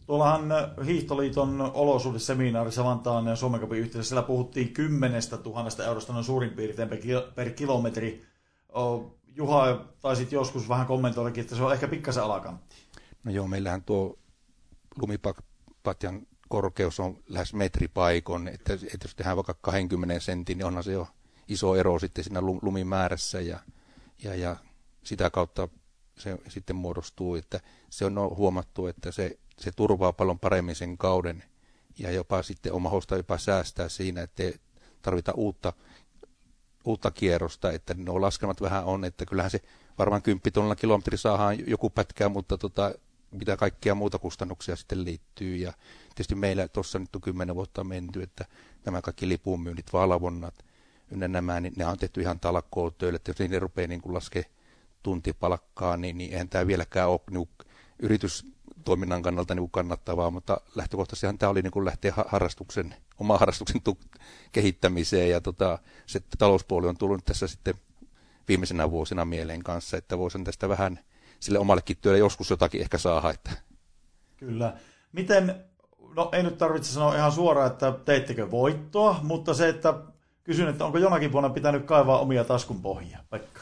Tuollahan 0.09 0.49
Hiihtoliiton 0.87 1.61
olosuhdeseminaarissa 1.75 2.85
Vantaan 2.85 3.37
Suomen 3.37 3.61
Cupin 3.61 3.79
yhteydessä 3.79 4.09
siellä 4.09 4.27
puhuttiin 4.27 4.73
10 4.73 5.23
000 5.45 5.85
eurosta 5.85 6.13
noin 6.13 6.25
suurin 6.25 6.51
piirtein 6.51 6.89
per 7.35 7.51
kilometri. 7.51 8.25
Juha, 9.35 9.85
taisit 10.01 10.33
joskus 10.33 10.69
vähän 10.69 10.87
kommentoidakin, 10.87 11.41
että 11.41 11.57
se 11.57 11.63
on 11.63 11.73
ehkä 11.73 11.89
pikkasen 11.89 12.23
alakantti. 12.23 12.77
No 13.25 13.33
joo, 13.33 13.49
meillähän 13.49 13.83
tuo 13.83 14.19
lumipatjan 15.01 16.27
korkeus 16.49 17.01
on 17.01 17.19
lähes 17.29 17.55
metripaikon, 17.55 18.49
että, 18.49 18.73
että 18.73 19.05
jos 19.05 19.15
tehdään 19.15 19.37
vaikka 19.37 19.55
20 19.55 20.21
sentin, 20.21 20.59
niin 20.59 20.67
onhan 20.67 20.85
se 20.85 20.93
jo 20.93 21.09
iso 21.49 21.75
ero 21.75 21.99
sitten 21.99 22.25
siinä 22.25 22.41
lumimäärässä 22.41 23.41
ja, 23.41 23.59
ja, 24.25 24.35
ja 24.35 24.57
sitä 25.05 25.31
kautta 25.31 25.69
se 26.19 26.39
sitten 26.49 26.77
muodostuu, 26.77 27.35
että 27.35 27.61
se 27.91 28.05
on 28.05 28.15
huomattu, 28.37 28.87
että 28.87 29.13
se 29.13 29.39
se 29.59 29.71
turvaa 29.77 30.13
paljon 30.13 30.39
paremmin 30.39 30.75
sen 30.75 30.99
kauden 30.99 31.45
ja 31.99 32.11
jopa 32.11 32.43
sitten 32.43 32.73
oma 32.73 32.89
hosta 32.89 33.17
jopa 33.17 33.39
säästää 33.39 33.89
siinä, 33.89 34.23
että 34.23 34.43
tarvita 35.03 35.33
uutta, 35.33 35.73
uutta 36.85 37.11
kierrosta, 37.11 37.73
että 37.73 37.95
nuo 37.95 38.21
laskelmat 38.21 38.61
vähän 38.61 38.85
on, 38.85 39.05
että 39.05 39.27
kyllähän 39.27 39.51
se 39.51 39.61
varmaan 39.99 40.23
kymppitonnilla 40.23 40.77
kilometri 40.77 41.19
saadaan 41.19 41.69
joku 41.69 41.91
pätkää, 41.91 42.29
mutta 42.29 42.59
tota, 42.59 42.95
mitä 43.31 43.57
kaikkia 43.57 43.95
muuta 43.95 44.19
kustannuksia 44.19 44.77
sitten 44.77 45.05
liittyy. 45.05 45.57
Ja 45.57 45.73
tietysti 46.15 46.35
meillä 46.35 46.69
tuossa 46.69 46.99
nyt 46.99 47.15
on 47.15 47.21
kymmenen 47.21 47.55
vuotta 47.55 47.85
menty, 47.85 48.23
että 48.23 48.45
nämä 48.85 49.03
kaikki 49.03 49.29
lipunmyynnit, 49.29 49.93
valvonnat, 49.93 50.55
ynnä 51.11 51.29
nämä, 51.29 51.61
niin 51.61 51.73
ne 51.77 51.87
on 51.87 51.99
tehty 51.99 52.21
ihan 52.21 52.41
talkootöille, 52.41 53.17
että 53.17 53.31
jos 53.31 53.51
ne 53.51 53.59
rupeaa 53.59 53.89
niin 53.89 54.03
laskea 54.05 54.43
tuntipalkkaa, 55.03 55.97
niin, 55.97 56.19
niin 56.19 56.33
eihän 56.33 56.49
tämä 56.49 56.67
vieläkään 56.67 57.09
ole 57.09 57.21
niin 57.31 57.49
yritystoiminnan 58.79 59.23
kannalta 59.23 59.55
niin 59.55 59.71
kannattavaa, 59.71 60.31
mutta 60.31 60.61
lähtökohtaisesti 60.75 61.39
tämä 61.39 61.51
oli 61.51 61.63
niin 61.63 61.71
kuin 61.71 61.85
lähteä 61.85 62.13
harrastuksen, 62.27 62.95
oma 63.19 63.39
harrastuksen 63.39 63.81
kehittämiseen 64.53 65.31
ja 65.31 65.41
tota, 65.41 65.79
se 66.07 66.21
talouspuoli 66.39 66.89
on 66.89 66.97
tullut 66.97 67.25
tässä 67.25 67.47
sitten 67.47 67.75
viimeisenä 68.49 68.91
vuosina 68.91 69.25
mieleen 69.25 69.63
kanssa, 69.63 69.97
että 69.97 70.19
voisin 70.19 70.45
tästä 70.45 70.69
vähän 70.69 71.01
sille 71.41 71.59
omallekin 71.59 71.97
työlle 72.01 72.19
joskus 72.19 72.51
jotakin 72.51 72.81
ehkä 72.81 72.99
saada. 72.99 73.31
Että... 73.31 73.51
Kyllä. 74.37 74.77
Miten, 75.13 75.65
no 76.17 76.29
ei 76.33 76.43
nyt 76.43 76.59
tarvitse 76.59 76.93
sanoa 76.93 77.17
ihan 77.17 77.33
suoraan, 77.33 77.71
että 77.73 77.93
teittekö 78.05 78.51
voittoa, 78.51 79.21
mutta 79.23 79.55
se, 79.55 79.69
että 79.69 79.95
kysyn, 80.45 80.69
että 80.69 80.85
onko 80.85 80.99
jonakin 80.99 81.33
vuonna 81.33 81.51
pitänyt 81.51 81.85
kaivaa 81.85 82.19
omia 82.19 82.45
taskun 82.45 82.83
pohjia, 82.83 83.19
Pekka? 83.31 83.61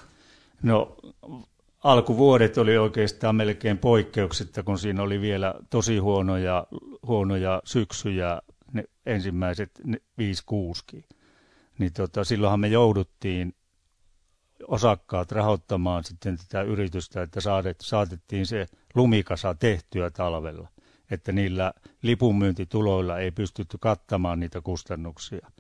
No 0.63 0.97
alkuvuodet 1.87 2.59
oli 2.59 2.79
oikeastaan 2.79 3.37
melkein 3.37 3.79
poikkeuksetta, 3.79 4.63
kun 4.63 4.79
siinä 4.79 5.03
oli 5.03 5.21
vielä 5.21 5.55
tosi 5.71 5.99
huonoja, 5.99 6.67
huonoja 7.07 7.63
syksyjä, 7.65 8.43
ne 8.73 8.85
ensimmäiset 9.07 9.71
5-6. 10.99 11.03
Niin 11.79 11.93
tota, 11.93 12.25
silloinhan 12.25 12.61
me 12.61 12.69
jouduttiin 12.69 13.55
osakkaat 14.69 15.33
rahoittamaan 15.33 16.05
sitten 16.05 16.37
tätä 16.37 16.63
yritystä, 16.63 17.23
että 17.23 17.41
saatettiin 17.81 18.47
se 18.47 18.67
lumikasa 18.95 19.55
tehtyä 19.55 20.11
talvella, 20.11 20.69
että 21.11 21.33
niillä 21.33 21.73
lipunmyyntituloilla 22.03 23.19
ei 23.19 23.31
pystytty 23.31 23.79
kattamaan 23.81 24.41
niitä 24.41 24.61
kustannuksia. 24.61 25.51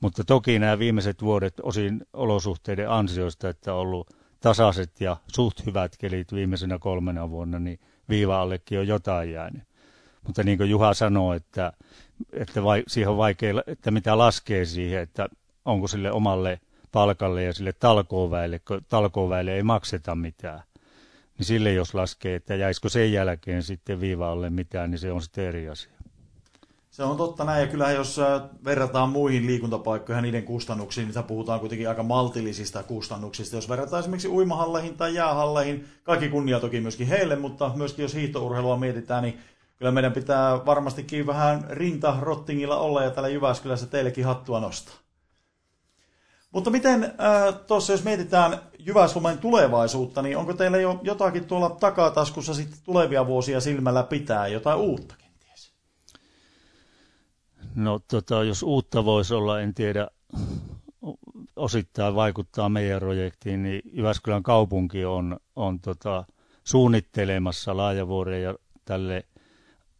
Mutta 0.00 0.24
toki 0.24 0.58
nämä 0.58 0.78
viimeiset 0.78 1.22
vuodet 1.22 1.54
osin 1.62 2.06
olosuhteiden 2.12 2.90
ansioista, 2.90 3.48
että 3.48 3.74
on 3.74 3.80
ollut 3.80 4.23
tasaiset 4.44 5.00
ja 5.00 5.16
suht 5.34 5.66
hyvät 5.66 5.96
kelit 5.96 6.32
viimeisenä 6.32 6.78
kolmena 6.78 7.30
vuonna, 7.30 7.58
niin 7.58 7.80
viiva 8.08 8.40
allekin 8.40 8.78
on 8.78 8.86
jotain 8.86 9.32
jäänyt. 9.32 9.62
Mutta 10.26 10.42
niin 10.42 10.58
kuin 10.58 10.70
Juha 10.70 10.94
sanoi, 10.94 11.36
että, 11.36 11.72
että 12.32 12.64
vai, 12.64 12.82
siihen 12.86 13.10
on 13.10 13.16
vaikea, 13.16 13.54
että 13.66 13.90
mitä 13.90 14.18
laskee 14.18 14.64
siihen, 14.64 15.02
että 15.02 15.28
onko 15.64 15.88
sille 15.88 16.12
omalle 16.12 16.60
palkalle 16.92 17.42
ja 17.42 17.52
sille 17.52 17.72
talkooväelle, 17.72 18.58
kun 18.58 18.84
talkooväelle 18.88 19.54
ei 19.54 19.62
makseta 19.62 20.14
mitään. 20.14 20.62
Niin 21.38 21.46
sille 21.46 21.72
jos 21.72 21.94
laskee, 21.94 22.34
että 22.34 22.54
jäisikö 22.54 22.88
sen 22.88 23.12
jälkeen 23.12 23.62
sitten 23.62 24.00
viiva 24.00 24.30
alle 24.30 24.50
mitään, 24.50 24.90
niin 24.90 24.98
se 24.98 25.12
on 25.12 25.22
sitten 25.22 25.44
eri 25.44 25.68
asia. 25.68 25.93
Se 26.94 27.02
on 27.02 27.16
totta 27.16 27.44
näin, 27.44 27.60
ja 27.60 27.66
kyllähän 27.66 27.94
jos 27.94 28.18
äh, 28.18 28.42
verrataan 28.64 29.08
muihin 29.08 29.46
liikuntapaikkoihin 29.46 30.22
niiden 30.22 30.42
kustannuksiin, 30.42 31.08
niin 31.08 31.24
puhutaan 31.24 31.60
kuitenkin 31.60 31.88
aika 31.88 32.02
maltillisista 32.02 32.82
kustannuksista. 32.82 33.56
Jos 33.56 33.68
verrataan 33.68 34.00
esimerkiksi 34.00 34.28
uimahalleihin 34.28 34.96
tai 34.96 35.14
jäähalleihin, 35.14 35.88
kaikki 36.02 36.28
kunnia 36.28 36.60
toki 36.60 36.80
myöskin 36.80 37.06
heille, 37.06 37.36
mutta 37.36 37.70
myöskin 37.74 38.02
jos 38.02 38.14
hiihtourheilua 38.14 38.76
mietitään, 38.76 39.22
niin 39.22 39.40
kyllä 39.78 39.92
meidän 39.92 40.12
pitää 40.12 40.66
varmastikin 40.66 41.26
vähän 41.26 41.64
rinta 41.70 42.16
rottingilla 42.20 42.76
olla 42.76 43.02
ja 43.02 43.10
täällä 43.10 43.28
Jyväskylässä 43.28 43.86
teillekin 43.86 44.24
hattua 44.24 44.60
nostaa. 44.60 44.94
Mutta 46.52 46.70
miten 46.70 47.04
äh, 47.04 47.54
tuossa, 47.66 47.92
jos 47.92 48.04
mietitään 48.04 48.58
Jyväslumen 48.78 49.38
tulevaisuutta, 49.38 50.22
niin 50.22 50.36
onko 50.36 50.52
teillä 50.52 50.78
jo 50.78 51.00
jotakin 51.02 51.44
tuolla 51.44 51.70
takataskussa 51.70 52.54
sitten 52.54 52.78
tulevia 52.84 53.26
vuosia 53.26 53.60
silmällä 53.60 54.02
pitää, 54.02 54.46
jotain 54.46 54.78
uutta 54.78 55.14
kenties? 55.14 55.23
No 57.74 58.00
tota, 58.08 58.44
jos 58.44 58.62
uutta 58.62 59.04
voisi 59.04 59.34
olla, 59.34 59.60
en 59.60 59.74
tiedä, 59.74 60.08
osittain 61.56 62.14
vaikuttaa 62.14 62.68
meidän 62.68 63.00
projektiin, 63.00 63.62
niin 63.62 63.82
Jyväskylän 63.92 64.42
kaupunki 64.42 65.04
on, 65.04 65.40
on 65.56 65.80
tota, 65.80 66.24
suunnittelemassa 66.64 67.76
laajavuoren 67.76 68.42
ja 68.42 68.54
tälle 68.84 69.24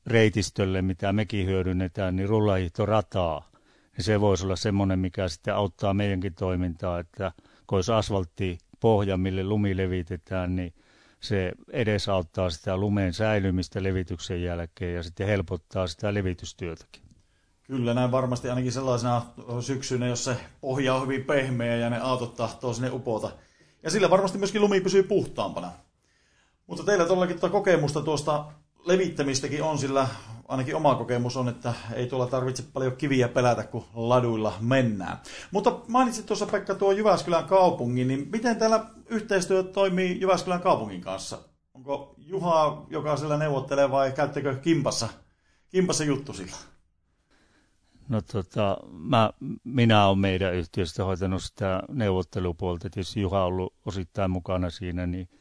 reitistölle, 0.06 0.82
mitä 0.82 1.12
mekin 1.12 1.46
hyödynnetään, 1.46 2.16
niin 2.16 2.28
rullahiihtorataa 2.28 3.54
niin 3.96 4.04
se 4.04 4.20
voisi 4.20 4.44
olla 4.44 4.56
semmoinen, 4.56 4.98
mikä 4.98 5.28
sitten 5.28 5.54
auttaa 5.54 5.94
meidänkin 5.94 6.34
toimintaa, 6.34 6.98
että 6.98 7.32
kun 7.66 7.78
olisi 7.78 7.92
asfaltti 7.92 8.58
pohja, 8.80 9.16
mille 9.16 9.44
lumi 9.44 9.76
levitetään, 9.76 10.56
niin 10.56 10.74
se 11.20 11.52
edesauttaa 11.72 12.50
sitä 12.50 12.76
lumeen 12.76 13.12
säilymistä 13.12 13.82
levityksen 13.82 14.42
jälkeen 14.42 14.94
ja 14.94 15.02
sitten 15.02 15.26
helpottaa 15.26 15.86
sitä 15.86 16.14
levitystyötäkin. 16.14 17.03
Kyllä, 17.66 17.94
näin 17.94 18.10
varmasti 18.10 18.48
ainakin 18.48 18.72
sellaisena 18.72 19.22
syksynä, 19.60 20.06
jos 20.06 20.24
se 20.24 20.36
pohja 20.60 20.94
on 20.94 21.02
hyvin 21.02 21.24
pehmeä 21.24 21.76
ja 21.76 21.90
ne 21.90 22.00
autot 22.00 22.34
tahtoo 22.34 22.72
sinne 22.72 22.90
upota. 22.90 23.30
Ja 23.82 23.90
sillä 23.90 24.10
varmasti 24.10 24.38
myöskin 24.38 24.60
lumi 24.60 24.80
pysyy 24.80 25.02
puhtaampana. 25.02 25.72
Mutta 26.66 26.84
teillä 26.84 27.04
todellakin 27.04 27.40
tuota 27.40 27.52
kokemusta 27.52 28.02
tuosta 28.02 28.44
levittämistäkin 28.84 29.62
on, 29.62 29.78
sillä 29.78 30.08
ainakin 30.48 30.76
oma 30.76 30.94
kokemus 30.94 31.36
on, 31.36 31.48
että 31.48 31.74
ei 31.94 32.06
tuolla 32.06 32.26
tarvitse 32.26 32.62
paljon 32.72 32.96
kiviä 32.96 33.28
pelätä, 33.28 33.62
kun 33.62 33.84
laduilla 33.94 34.52
mennään. 34.60 35.18
Mutta 35.50 35.80
mainitsit 35.88 36.26
tuossa 36.26 36.46
Pekka 36.46 36.74
tuo 36.74 36.92
Jyväskylän 36.92 37.44
kaupungin, 37.44 38.08
niin 38.08 38.28
miten 38.32 38.56
täällä 38.56 38.86
yhteistyö 39.06 39.62
toimii 39.62 40.20
Jyväskylän 40.20 40.60
kaupungin 40.60 41.00
kanssa? 41.00 41.38
Onko 41.74 42.14
Juha, 42.18 42.86
joka 42.90 43.16
siellä 43.16 43.36
neuvottelee 43.36 43.90
vai 43.90 44.12
käyttekö 44.12 44.56
kimpassa, 44.56 45.08
kimpassa 45.68 46.04
juttu 46.04 46.32
sillä? 46.32 46.56
No 48.08 48.20
tota, 48.32 48.76
mä, 48.92 49.30
minä 49.64 50.06
olen 50.06 50.18
meidän 50.18 50.54
yhtiöstä 50.54 51.04
hoitanut 51.04 51.42
sitä 51.42 51.82
neuvottelupuolta, 51.88 52.90
tietysti 52.90 53.20
Juha 53.20 53.40
on 53.40 53.46
ollut 53.46 53.74
osittain 53.86 54.30
mukana 54.30 54.70
siinä, 54.70 55.06
niin– 55.06 55.28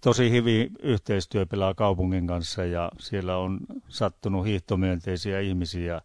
tosi 0.00 0.30
hyvin 0.30 0.70
yhteistyö 0.82 1.46
pelaa 1.46 1.74
kaupungin 1.74 2.26
kanssa 2.26 2.64
ja 2.64 2.90
siellä 2.98 3.36
on 3.36 3.58
sattunut 3.88 4.46
hiihtomyönteisiä 4.46 5.40
ihmisiä 5.40 6.00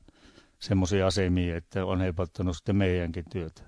semmoisia 0.59 1.07
asemia, 1.07 1.57
että 1.57 1.85
on 1.85 2.01
helpottanut 2.01 2.55
sitten 2.55 2.75
meidänkin 2.75 3.25
työtä. 3.31 3.61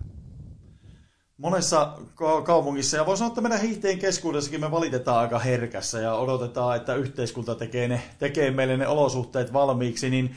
Monessa 1.38 1.98
kaupungissa, 2.44 2.98
ja 2.98 3.06
voisi 3.06 3.20
sanoa, 3.20 3.30
että 3.30 3.42
meidän 3.42 3.62
hiihteen 3.62 4.00
keskuudessakin 4.00 4.62
me 4.62 4.72
valitetaan 4.72 5.20
aika 5.20 5.40
herkässä 5.40 6.00
ja 6.00 6.14
odotetaan, 6.14 6.76
että 6.76 6.96
yhteiskunta 6.96 7.56
tekee, 7.56 7.88
ne, 7.88 8.02
tekee 8.20 8.52
meille 8.52 8.78
ne 8.78 8.88
olosuhteet 8.88 9.54
valmiiksi, 9.54 10.10
niin 10.10 10.36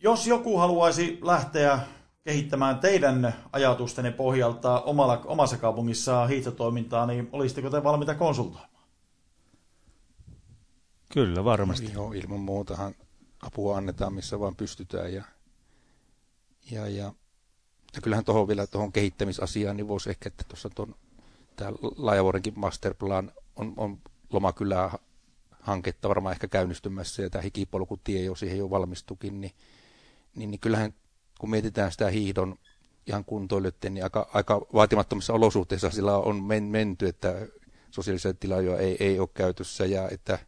jos 0.00 0.26
joku 0.26 0.58
haluaisi 0.58 1.18
lähteä 1.22 1.80
kehittämään 2.24 2.78
teidän 2.78 3.34
ajatustenne 3.52 4.10
pohjalta 4.10 4.80
omalla, 4.80 5.22
omassa 5.24 5.56
kaupungissa 5.56 6.26
hiihtotoimintaa, 6.26 7.06
niin 7.06 7.28
olisitteko 7.32 7.70
te 7.70 7.84
valmiita 7.84 8.14
konsultoimaan? 8.14 8.68
Kyllä, 11.12 11.44
varmasti. 11.44 11.92
Joo, 11.92 12.12
ilman 12.12 12.40
muutahan 12.40 12.94
apua 13.42 13.76
annetaan, 13.76 14.12
missä 14.12 14.40
vaan 14.40 14.56
pystytään. 14.56 15.14
Ja, 15.14 15.24
ja, 16.70 16.88
ja, 16.88 17.12
ja 17.94 18.00
kyllähän 18.02 18.24
tuohon 18.24 18.48
vielä 18.48 18.66
tuohon 18.66 18.92
kehittämisasiaan, 18.92 19.76
niin 19.76 19.88
voisi 19.88 20.10
ehkä, 20.10 20.28
että 20.28 20.44
tuossa 20.48 20.70
tuon 20.70 20.94
tämä 21.56 21.72
Laajavuorenkin 21.96 22.52
masterplan 22.56 23.32
on, 23.56 23.74
on 23.76 23.98
lomakylää 24.32 24.98
hanketta 25.60 26.08
varmaan 26.08 26.32
ehkä 26.32 26.48
käynnistymässä, 26.48 27.22
ja 27.22 27.30
tämä 27.30 27.42
hikipolkutie 27.42 28.22
jo 28.22 28.34
siihen 28.34 28.58
jo 28.58 28.70
valmistukin, 28.70 29.40
niin, 29.40 29.52
niin, 30.38 30.50
niin 30.50 30.60
kyllähän 30.60 30.94
kun 31.38 31.50
mietitään 31.50 31.92
sitä 31.92 32.10
hiihdon 32.10 32.58
ihan 33.06 33.24
kuntoilijoiden, 33.24 33.94
niin 33.94 34.04
aika, 34.04 34.30
aika 34.34 34.66
vaatimattomissa 34.74 35.32
olosuhteissa 35.32 35.90
sillä 35.90 36.16
on 36.16 36.42
men, 36.42 36.64
menty, 36.64 37.06
että 37.06 37.46
sosiaalisia 37.90 38.34
tiloja 38.34 38.78
ei, 38.78 38.96
ei 39.00 39.20
ole 39.20 39.28
käytössä 39.34 39.86
ja, 39.86 40.08
että, 40.08 40.38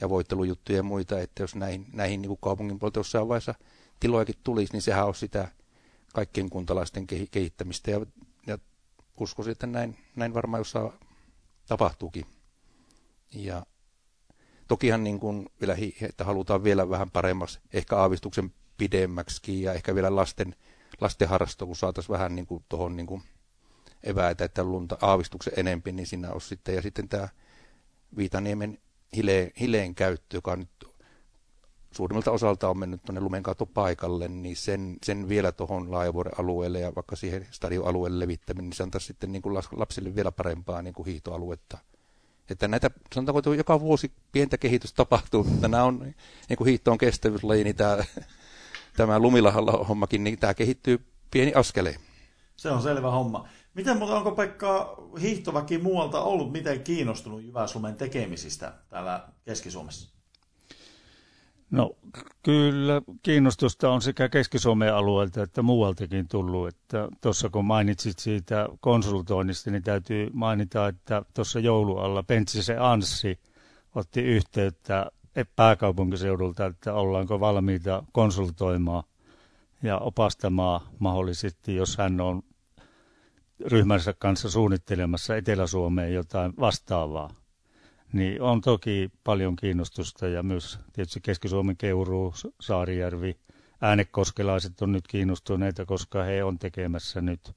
ja 0.00 0.08
voittelujuttuja 0.08 0.78
ja 0.78 0.82
muita, 0.82 1.20
että 1.20 1.42
jos 1.42 1.54
näihin, 1.54 1.86
näihin 1.92 2.22
niin 2.22 2.28
kuin 2.28 2.38
kaupungin 2.42 2.78
puolelta 2.78 3.00
jossain 3.00 3.28
vaiheessa 3.28 3.54
tilojakin 4.00 4.34
tulisi, 4.44 4.72
niin 4.72 4.82
sehän 4.82 5.06
on 5.06 5.14
sitä 5.14 5.48
kaikkien 6.14 6.50
kuntalaisten 6.50 7.06
kehittämistä 7.06 7.90
ja, 7.90 8.06
ja 8.46 8.58
uskoisin, 9.20 9.52
että 9.52 9.66
näin, 9.66 9.98
näin 10.16 10.34
varmaan 10.34 10.60
jossain 10.60 10.92
tapahtuukin. 11.66 12.26
Ja 13.34 13.66
tokihan 14.68 15.04
niin 15.04 15.20
kuin 15.20 15.46
vielä, 15.60 15.76
että 16.02 16.24
halutaan 16.24 16.64
vielä 16.64 16.88
vähän 16.88 17.10
paremmaksi, 17.10 17.60
ehkä 17.72 17.96
aavistuksen 17.96 18.52
pidemmäksi 18.80 19.62
ja 19.62 19.72
ehkä 19.72 19.94
vielä 19.94 20.16
lasten, 20.16 20.54
lasten 21.00 21.28
harrasto, 21.28 21.66
kun 21.66 21.76
saataisiin 21.76 22.12
vähän 22.12 22.34
niin 22.34 22.46
kuin 22.46 22.64
tuohon 22.68 22.96
niin 22.96 23.06
kuin 23.06 23.22
eväitä, 24.02 24.44
että 24.44 24.64
lunta 24.64 24.98
aavistuksen 25.00 25.52
enempi, 25.56 25.92
niin 25.92 26.06
siinä 26.06 26.32
on 26.32 26.40
sitten. 26.40 26.74
Ja 26.74 26.82
sitten 26.82 27.08
tämä 27.08 27.28
Viitaniemen 28.16 28.78
hileen, 29.16 29.50
hileen 29.60 29.94
käyttö, 29.94 30.36
joka 30.36 30.56
nyt 30.56 30.70
suurimmalta 31.90 32.30
osalta 32.30 32.68
on 32.68 32.78
mennyt 32.78 33.02
tuonne 33.02 33.20
lumenkaatopaikalle, 33.20 34.28
niin 34.28 34.56
sen, 34.56 34.96
sen 35.04 35.28
vielä 35.28 35.52
tuohon 35.52 35.90
laajavuoren 35.90 36.40
alueelle 36.40 36.80
ja 36.80 36.94
vaikka 36.94 37.16
siihen 37.16 37.46
stadioalueelle 37.50 38.18
levittäminen, 38.18 38.64
niin 38.64 38.76
se 38.76 38.82
antaisi 38.82 39.06
sitten 39.06 39.32
niin 39.32 39.42
kuin 39.42 39.54
lapsille 39.72 40.14
vielä 40.14 40.32
parempaa 40.32 40.82
niin 40.82 40.94
kuin 40.94 41.06
hiihtoaluetta– 41.06 41.78
Että 42.50 42.68
näitä, 42.68 42.90
sanotaanko, 43.14 43.38
että 43.38 43.54
joka 43.54 43.80
vuosi 43.80 44.12
pientä 44.32 44.58
kehitystä 44.58 44.96
tapahtuu, 44.96 45.44
mutta 45.44 45.68
nämä 45.68 45.84
on, 45.84 46.14
niin 46.48 46.56
kuin 46.56 46.68
hiihto 46.68 46.92
on 46.92 46.98
kestävyyslaji, 46.98 47.64
niin 47.64 47.76
tämä, 47.76 48.04
tämä 48.96 49.18
lumilahalla 49.18 49.72
hommakin, 49.72 50.24
niin 50.24 50.38
tämä 50.38 50.54
kehittyy 50.54 50.98
pieni 51.30 51.54
askeleen. 51.54 52.00
Se 52.56 52.70
on 52.70 52.82
selvä 52.82 53.10
homma. 53.10 53.48
Miten 53.74 53.98
mutta 53.98 54.16
onko 54.16 54.30
Pekka 54.30 54.96
hiihtoväki 55.20 55.78
muualta 55.78 56.20
ollut 56.20 56.52
miten 56.52 56.80
kiinnostunut 56.80 57.42
Jyväslumen 57.42 57.94
tekemisistä 57.94 58.72
täällä 58.88 59.28
Keski-Suomessa? 59.44 60.20
No 61.70 61.96
kyllä 62.42 63.02
kiinnostusta 63.22 63.90
on 63.90 64.02
sekä 64.02 64.28
Keski-Suomen 64.28 64.94
alueelta 64.94 65.42
että 65.42 65.62
muualtakin 65.62 66.28
tullut. 66.28 66.68
Että 66.68 67.08
tuossa 67.20 67.48
kun 67.48 67.64
mainitsit 67.64 68.18
siitä 68.18 68.68
konsultoinnista, 68.80 69.70
niin 69.70 69.82
täytyy 69.82 70.30
mainita, 70.32 70.88
että 70.88 71.22
tuossa 71.34 71.60
joulualla 71.60 72.22
Pentsisen 72.22 72.82
Anssi 72.82 73.38
otti 73.94 74.20
yhteyttä 74.20 75.10
pääkaupunkiseudulta, 75.56 76.66
että 76.66 76.94
ollaanko 76.94 77.40
valmiita 77.40 78.02
konsultoimaan 78.12 79.04
ja 79.82 79.98
opastamaan 79.98 80.80
mahdollisesti, 80.98 81.74
jos 81.74 81.96
hän 81.98 82.20
on 82.20 82.42
ryhmänsä 83.66 84.14
kanssa 84.18 84.50
suunnittelemassa 84.50 85.36
Etelä-Suomeen 85.36 86.14
jotain 86.14 86.52
vastaavaa. 86.60 87.30
Niin 88.12 88.42
on 88.42 88.60
toki 88.60 89.10
paljon 89.24 89.56
kiinnostusta 89.56 90.28
ja 90.28 90.42
myös 90.42 90.78
tietysti 90.92 91.20
Keski-Suomen 91.20 91.76
Keuruu, 91.76 92.34
Saarijärvi, 92.60 93.36
äänekoskelaiset 93.80 94.82
on 94.82 94.92
nyt 94.92 95.06
kiinnostuneita, 95.08 95.86
koska 95.86 96.22
he 96.22 96.44
on 96.44 96.58
tekemässä 96.58 97.20
nyt, 97.20 97.56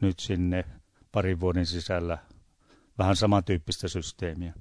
nyt 0.00 0.18
sinne 0.18 0.64
parin 1.12 1.40
vuoden 1.40 1.66
sisällä 1.66 2.18
vähän 2.98 3.16
samantyyppistä 3.16 3.88
systeemiä. 3.88 4.54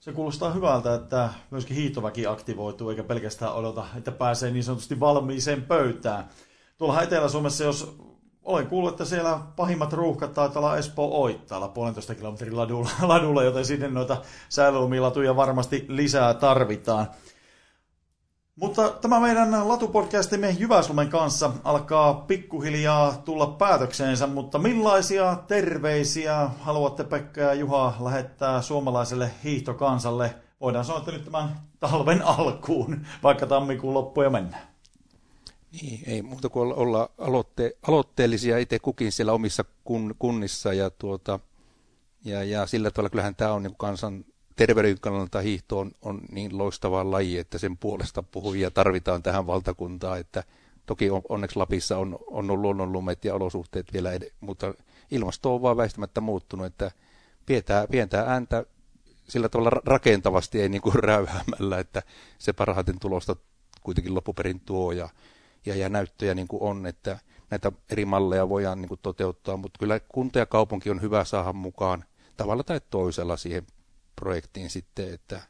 Se 0.00 0.12
kuulostaa 0.12 0.52
hyvältä, 0.52 0.94
että 0.94 1.28
myöskin 1.50 1.76
hiihtoväki 1.76 2.26
aktivoituu, 2.26 2.90
eikä 2.90 3.02
pelkästään 3.02 3.54
odota, 3.54 3.84
että 3.96 4.12
pääsee 4.12 4.50
niin 4.50 4.64
sanotusti 4.64 5.00
valmiiseen 5.00 5.62
pöytään. 5.62 6.28
Tuolla 6.78 7.02
Etelä-Suomessa, 7.02 7.64
jos 7.64 7.96
olen 8.42 8.66
kuullut, 8.66 8.92
että 8.92 9.04
siellä 9.04 9.40
pahimmat 9.56 9.92
ruuhkat 9.92 10.34
taitaa 10.34 10.62
olla 10.62 10.76
Espoo 10.76 11.22
Oittaalla 11.22 11.68
puolentoista 11.68 12.14
kilometrin 12.14 12.56
ladulla, 12.56 12.90
ladulla, 13.02 13.42
joten 13.42 13.64
sinne 13.64 13.88
noita 13.88 14.16
säilölumilatuja 14.48 15.36
varmasti 15.36 15.84
lisää 15.88 16.34
tarvitaan. 16.34 17.06
Mutta 18.60 18.90
tämä 18.90 19.20
meidän 19.20 19.68
latupodcastimme 19.68 20.50
Jyväslumen 20.50 21.08
kanssa 21.08 21.52
alkaa 21.64 22.14
pikkuhiljaa 22.14 23.22
tulla 23.24 23.46
päätökseensä, 23.46 24.26
mutta 24.26 24.58
millaisia 24.58 25.36
terveisiä 25.48 26.50
haluatte 26.60 27.04
Pekka 27.04 27.40
ja 27.40 27.54
Juha 27.54 27.94
lähettää 28.00 28.62
suomalaiselle 28.62 29.30
hiihtokansalle? 29.44 30.34
Voidaan 30.60 30.84
sanoa, 30.84 30.98
että 30.98 31.12
nyt 31.12 31.24
tämän 31.24 31.60
talven 31.80 32.22
alkuun, 32.22 33.06
vaikka 33.22 33.46
tammikuun 33.46 33.94
loppuun 33.94 34.32
mennään. 34.32 34.62
Niin, 35.82 36.00
ei 36.06 36.22
muuta 36.22 36.48
kuin 36.48 36.74
olla 36.74 37.10
aloitte, 37.18 37.76
aloitteellisia 37.88 38.58
itse 38.58 38.78
kukin 38.78 39.12
siellä 39.12 39.32
omissa 39.32 39.64
kun, 39.84 40.14
kunnissa 40.18 40.72
ja, 40.72 40.90
tuota, 40.90 41.40
ja, 42.24 42.44
ja 42.44 42.66
sillä 42.66 42.90
tavalla 42.90 43.10
kyllähän 43.10 43.34
tämä 43.34 43.52
on 43.52 43.62
niin 43.62 43.76
kansan 43.76 44.24
terveyden 44.66 45.00
kannalta 45.00 45.40
hiihto 45.40 45.78
on, 45.78 45.92
on 46.02 46.20
niin 46.32 46.58
loistava 46.58 47.10
laji, 47.10 47.38
että 47.38 47.58
sen 47.58 47.76
puolesta 47.76 48.22
puhujia 48.22 48.70
tarvitaan 48.70 49.22
tähän 49.22 49.46
valtakuntaan, 49.46 50.20
että 50.20 50.44
toki 50.86 51.10
on, 51.10 51.22
onneksi 51.28 51.56
Lapissa 51.56 51.98
on, 51.98 52.18
on 52.26 52.62
luonnonlumet 52.62 53.24
ja 53.24 53.34
olosuhteet 53.34 53.92
vielä, 53.92 54.12
ed- 54.12 54.32
mutta 54.40 54.74
ilmasto 55.10 55.54
on 55.54 55.62
vaan 55.62 55.76
väistämättä 55.76 56.20
muuttunut, 56.20 56.66
että 56.66 56.90
pientää, 57.46 57.86
pientää 57.86 58.24
ääntä 58.26 58.64
sillä 59.28 59.48
tavalla 59.48 59.80
rakentavasti, 59.84 60.60
ei 60.60 60.68
niin 60.68 60.82
kuin 60.82 60.94
räyhäämällä, 60.94 61.78
että 61.78 62.02
se 62.38 62.52
parhaiten 62.52 63.00
tulosta 63.00 63.36
kuitenkin 63.82 64.14
loppuperin 64.14 64.60
tuo 64.60 64.92
ja 64.92 65.08
ja, 65.66 65.76
ja 65.76 65.88
näyttöjä 65.88 66.34
niin 66.34 66.48
kuin 66.48 66.62
on, 66.62 66.86
että 66.86 67.18
näitä 67.50 67.72
eri 67.90 68.04
malleja 68.04 68.48
voidaan 68.48 68.80
niin 68.80 68.88
kuin 68.88 69.00
toteuttaa, 69.02 69.56
mutta 69.56 69.78
kyllä 69.78 70.00
kunta 70.00 70.38
ja 70.38 70.46
kaupunki 70.46 70.90
on 70.90 71.02
hyvä 71.02 71.24
saada 71.24 71.52
mukaan 71.52 72.04
tavalla 72.36 72.62
tai 72.62 72.80
toisella 72.90 73.36
siihen 73.36 73.66
projektiin 74.20 74.70
sitten, 74.70 75.14
että, 75.14 75.40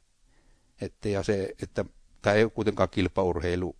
että, 0.80 1.08
ja 1.08 1.22
se, 1.22 1.54
että 1.62 1.84
tämä 2.22 2.36
ei 2.36 2.44
ole 2.44 2.50
kuitenkaan 2.50 2.88
kilpaurheilu 2.88 3.76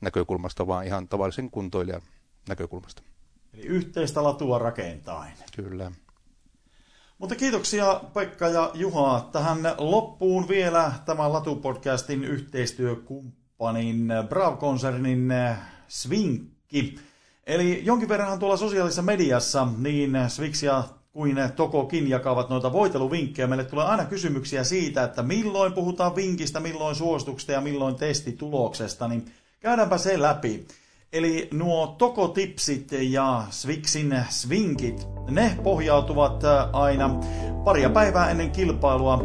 näkökulmasta, 0.00 0.66
vaan 0.66 0.86
ihan 0.86 1.08
tavallisen 1.08 1.50
kuntoilijan 1.50 2.02
näkökulmasta. 2.48 3.02
Eli 3.54 3.62
yhteistä 3.62 4.22
latua 4.22 4.58
rakentaen. 4.58 5.32
Kyllä. 5.56 5.92
Mutta 7.18 7.34
kiitoksia 7.34 8.00
Pekka 8.14 8.48
ja 8.48 8.70
Juha. 8.74 9.28
Tähän 9.32 9.58
loppuun 9.78 10.48
vielä 10.48 10.92
tämän 11.04 11.30
Latu-podcastin 11.30 12.24
yhteistyökumppani 12.24 13.42
kumppanin 13.62 14.10
äh, 14.10 14.28
Brav-konsernin 14.28 15.32
Svinkki. 15.88 16.98
Eli 17.46 17.84
jonkin 17.84 18.08
verran 18.08 18.38
tuolla 18.38 18.56
sosiaalisessa 18.56 19.02
mediassa 19.02 19.68
niin 19.78 20.12
Swixia 20.28 20.84
kuin 21.12 21.36
Tokokin 21.56 22.08
jakavat 22.08 22.48
noita 22.48 22.72
voiteluvinkkejä. 22.72 23.46
Meille 23.46 23.64
tulee 23.64 23.84
aina 23.84 24.04
kysymyksiä 24.04 24.64
siitä, 24.64 25.04
että 25.04 25.22
milloin 25.22 25.72
puhutaan 25.72 26.16
vinkistä, 26.16 26.60
milloin 26.60 26.96
suosituksesta 26.96 27.52
ja 27.52 27.60
milloin 27.60 27.94
testituloksesta, 27.94 29.08
niin 29.08 29.32
käydäänpä 29.60 29.98
se 29.98 30.22
läpi. 30.22 30.66
Eli 31.12 31.48
nuo 31.52 31.86
Tokotipsit 31.98 32.92
ja 32.92 33.42
Swixin 33.50 34.16
svinkit, 34.28 35.08
ne 35.30 35.56
pohjautuvat 35.62 36.42
aina 36.72 37.20
paria 37.64 37.90
päivää 37.90 38.30
ennen 38.30 38.50
kilpailua 38.50 39.24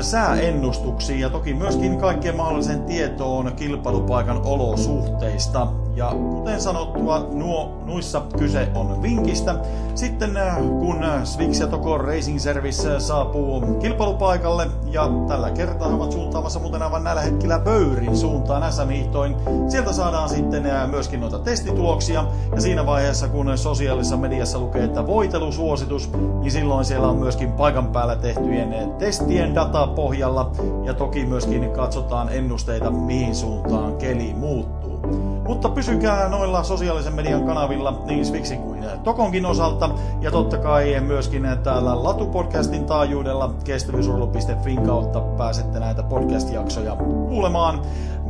sääennustuksiin 0.00 1.20
ja 1.20 1.30
toki 1.30 1.54
myöskin 1.54 1.98
kaikkeen 1.98 2.36
mahdollisen 2.36 2.82
tietoon 2.82 3.52
kilpailupaikan 3.56 4.40
olosuhteista. 4.44 5.66
Ja 5.96 6.10
kuten 6.30 6.60
sanottua, 6.60 7.26
nuo, 7.32 7.82
nuissa 7.86 8.22
kyse 8.38 8.68
on 8.74 9.02
vinkistä. 9.02 9.54
Sitten 9.94 10.36
äh, 10.36 10.56
kun 10.56 11.04
Swix 11.24 11.60
ja 11.60 11.66
Toko 11.66 11.98
Racing 11.98 12.38
Service 12.38 13.00
saapuu 13.00 13.60
kilpailupaikalle 13.80 14.66
ja 14.90 15.10
tällä 15.28 15.50
kertaa 15.50 15.88
ovat 15.88 16.12
suuntaamassa 16.12 16.60
muuten 16.60 16.82
aivan 16.82 17.04
näillä 17.04 17.22
hetkellä 17.22 17.58
Böyrin 17.58 18.16
suuntaan 18.16 18.72
SM-hiihtoin, 18.72 19.36
sieltä 19.68 19.92
saadaan 19.92 20.28
sitten 20.28 20.66
äh, 20.66 20.90
myöskin 20.90 21.20
noita 21.30 21.44
testituloksia. 21.44 22.24
Ja 22.54 22.60
siinä 22.60 22.86
vaiheessa, 22.86 23.28
kun 23.28 23.58
sosiaalisessa 23.58 24.16
mediassa 24.16 24.58
lukee, 24.58 24.84
että 24.84 25.06
voitelusuositus, 25.06 26.10
niin 26.40 26.52
silloin 26.52 26.84
siellä 26.84 27.08
on 27.08 27.16
myöskin 27.16 27.52
paikan 27.52 27.86
päällä 27.86 28.16
tehtyjen 28.16 28.94
testien 28.98 29.54
data 29.54 29.86
pohjalla 29.86 30.50
ja 30.84 30.94
toki 30.94 31.26
myöskin 31.26 31.70
katsotaan 31.70 32.28
ennusteita, 32.32 32.90
mihin 32.90 33.34
suuntaan 33.34 33.96
keli 33.96 34.34
muuttuu. 34.34 35.00
Mutta 35.46 35.68
pysykää 35.68 36.28
noilla 36.28 36.62
sosiaalisen 36.62 37.14
median 37.14 37.46
kanavilla 37.46 38.02
niin 38.06 38.26
Swixin 38.26 38.58
kuin 38.58 38.76
Tokonkin 39.04 39.46
osalta. 39.46 39.90
Ja 40.20 40.30
totta 40.30 40.58
kai 40.58 41.00
myöskin 41.00 41.48
täällä 41.62 41.94
Latu-podcastin 41.94 42.84
taajuudella 42.84 43.54
kestävyysurheilu.fin 43.64 44.82
kautta 44.82 45.20
pääsette 45.20 45.80
näitä 45.80 46.02
podcast-jaksoja 46.02 46.96
kuulemaan. 46.96 47.82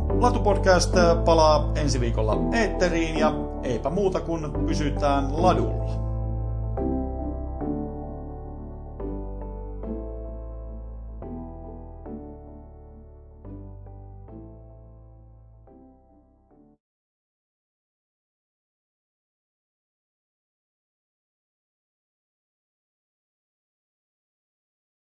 Latu-podcast 0.09 0.93
palaa 1.25 1.71
ensi 1.75 1.99
viikolla 1.99 2.37
eetteriin 2.53 3.19
ja 3.19 3.33
eipä 3.63 3.89
muuta 3.89 4.19
kuin 4.19 4.51
pysytään 4.67 5.43
ladulla. 5.43 6.06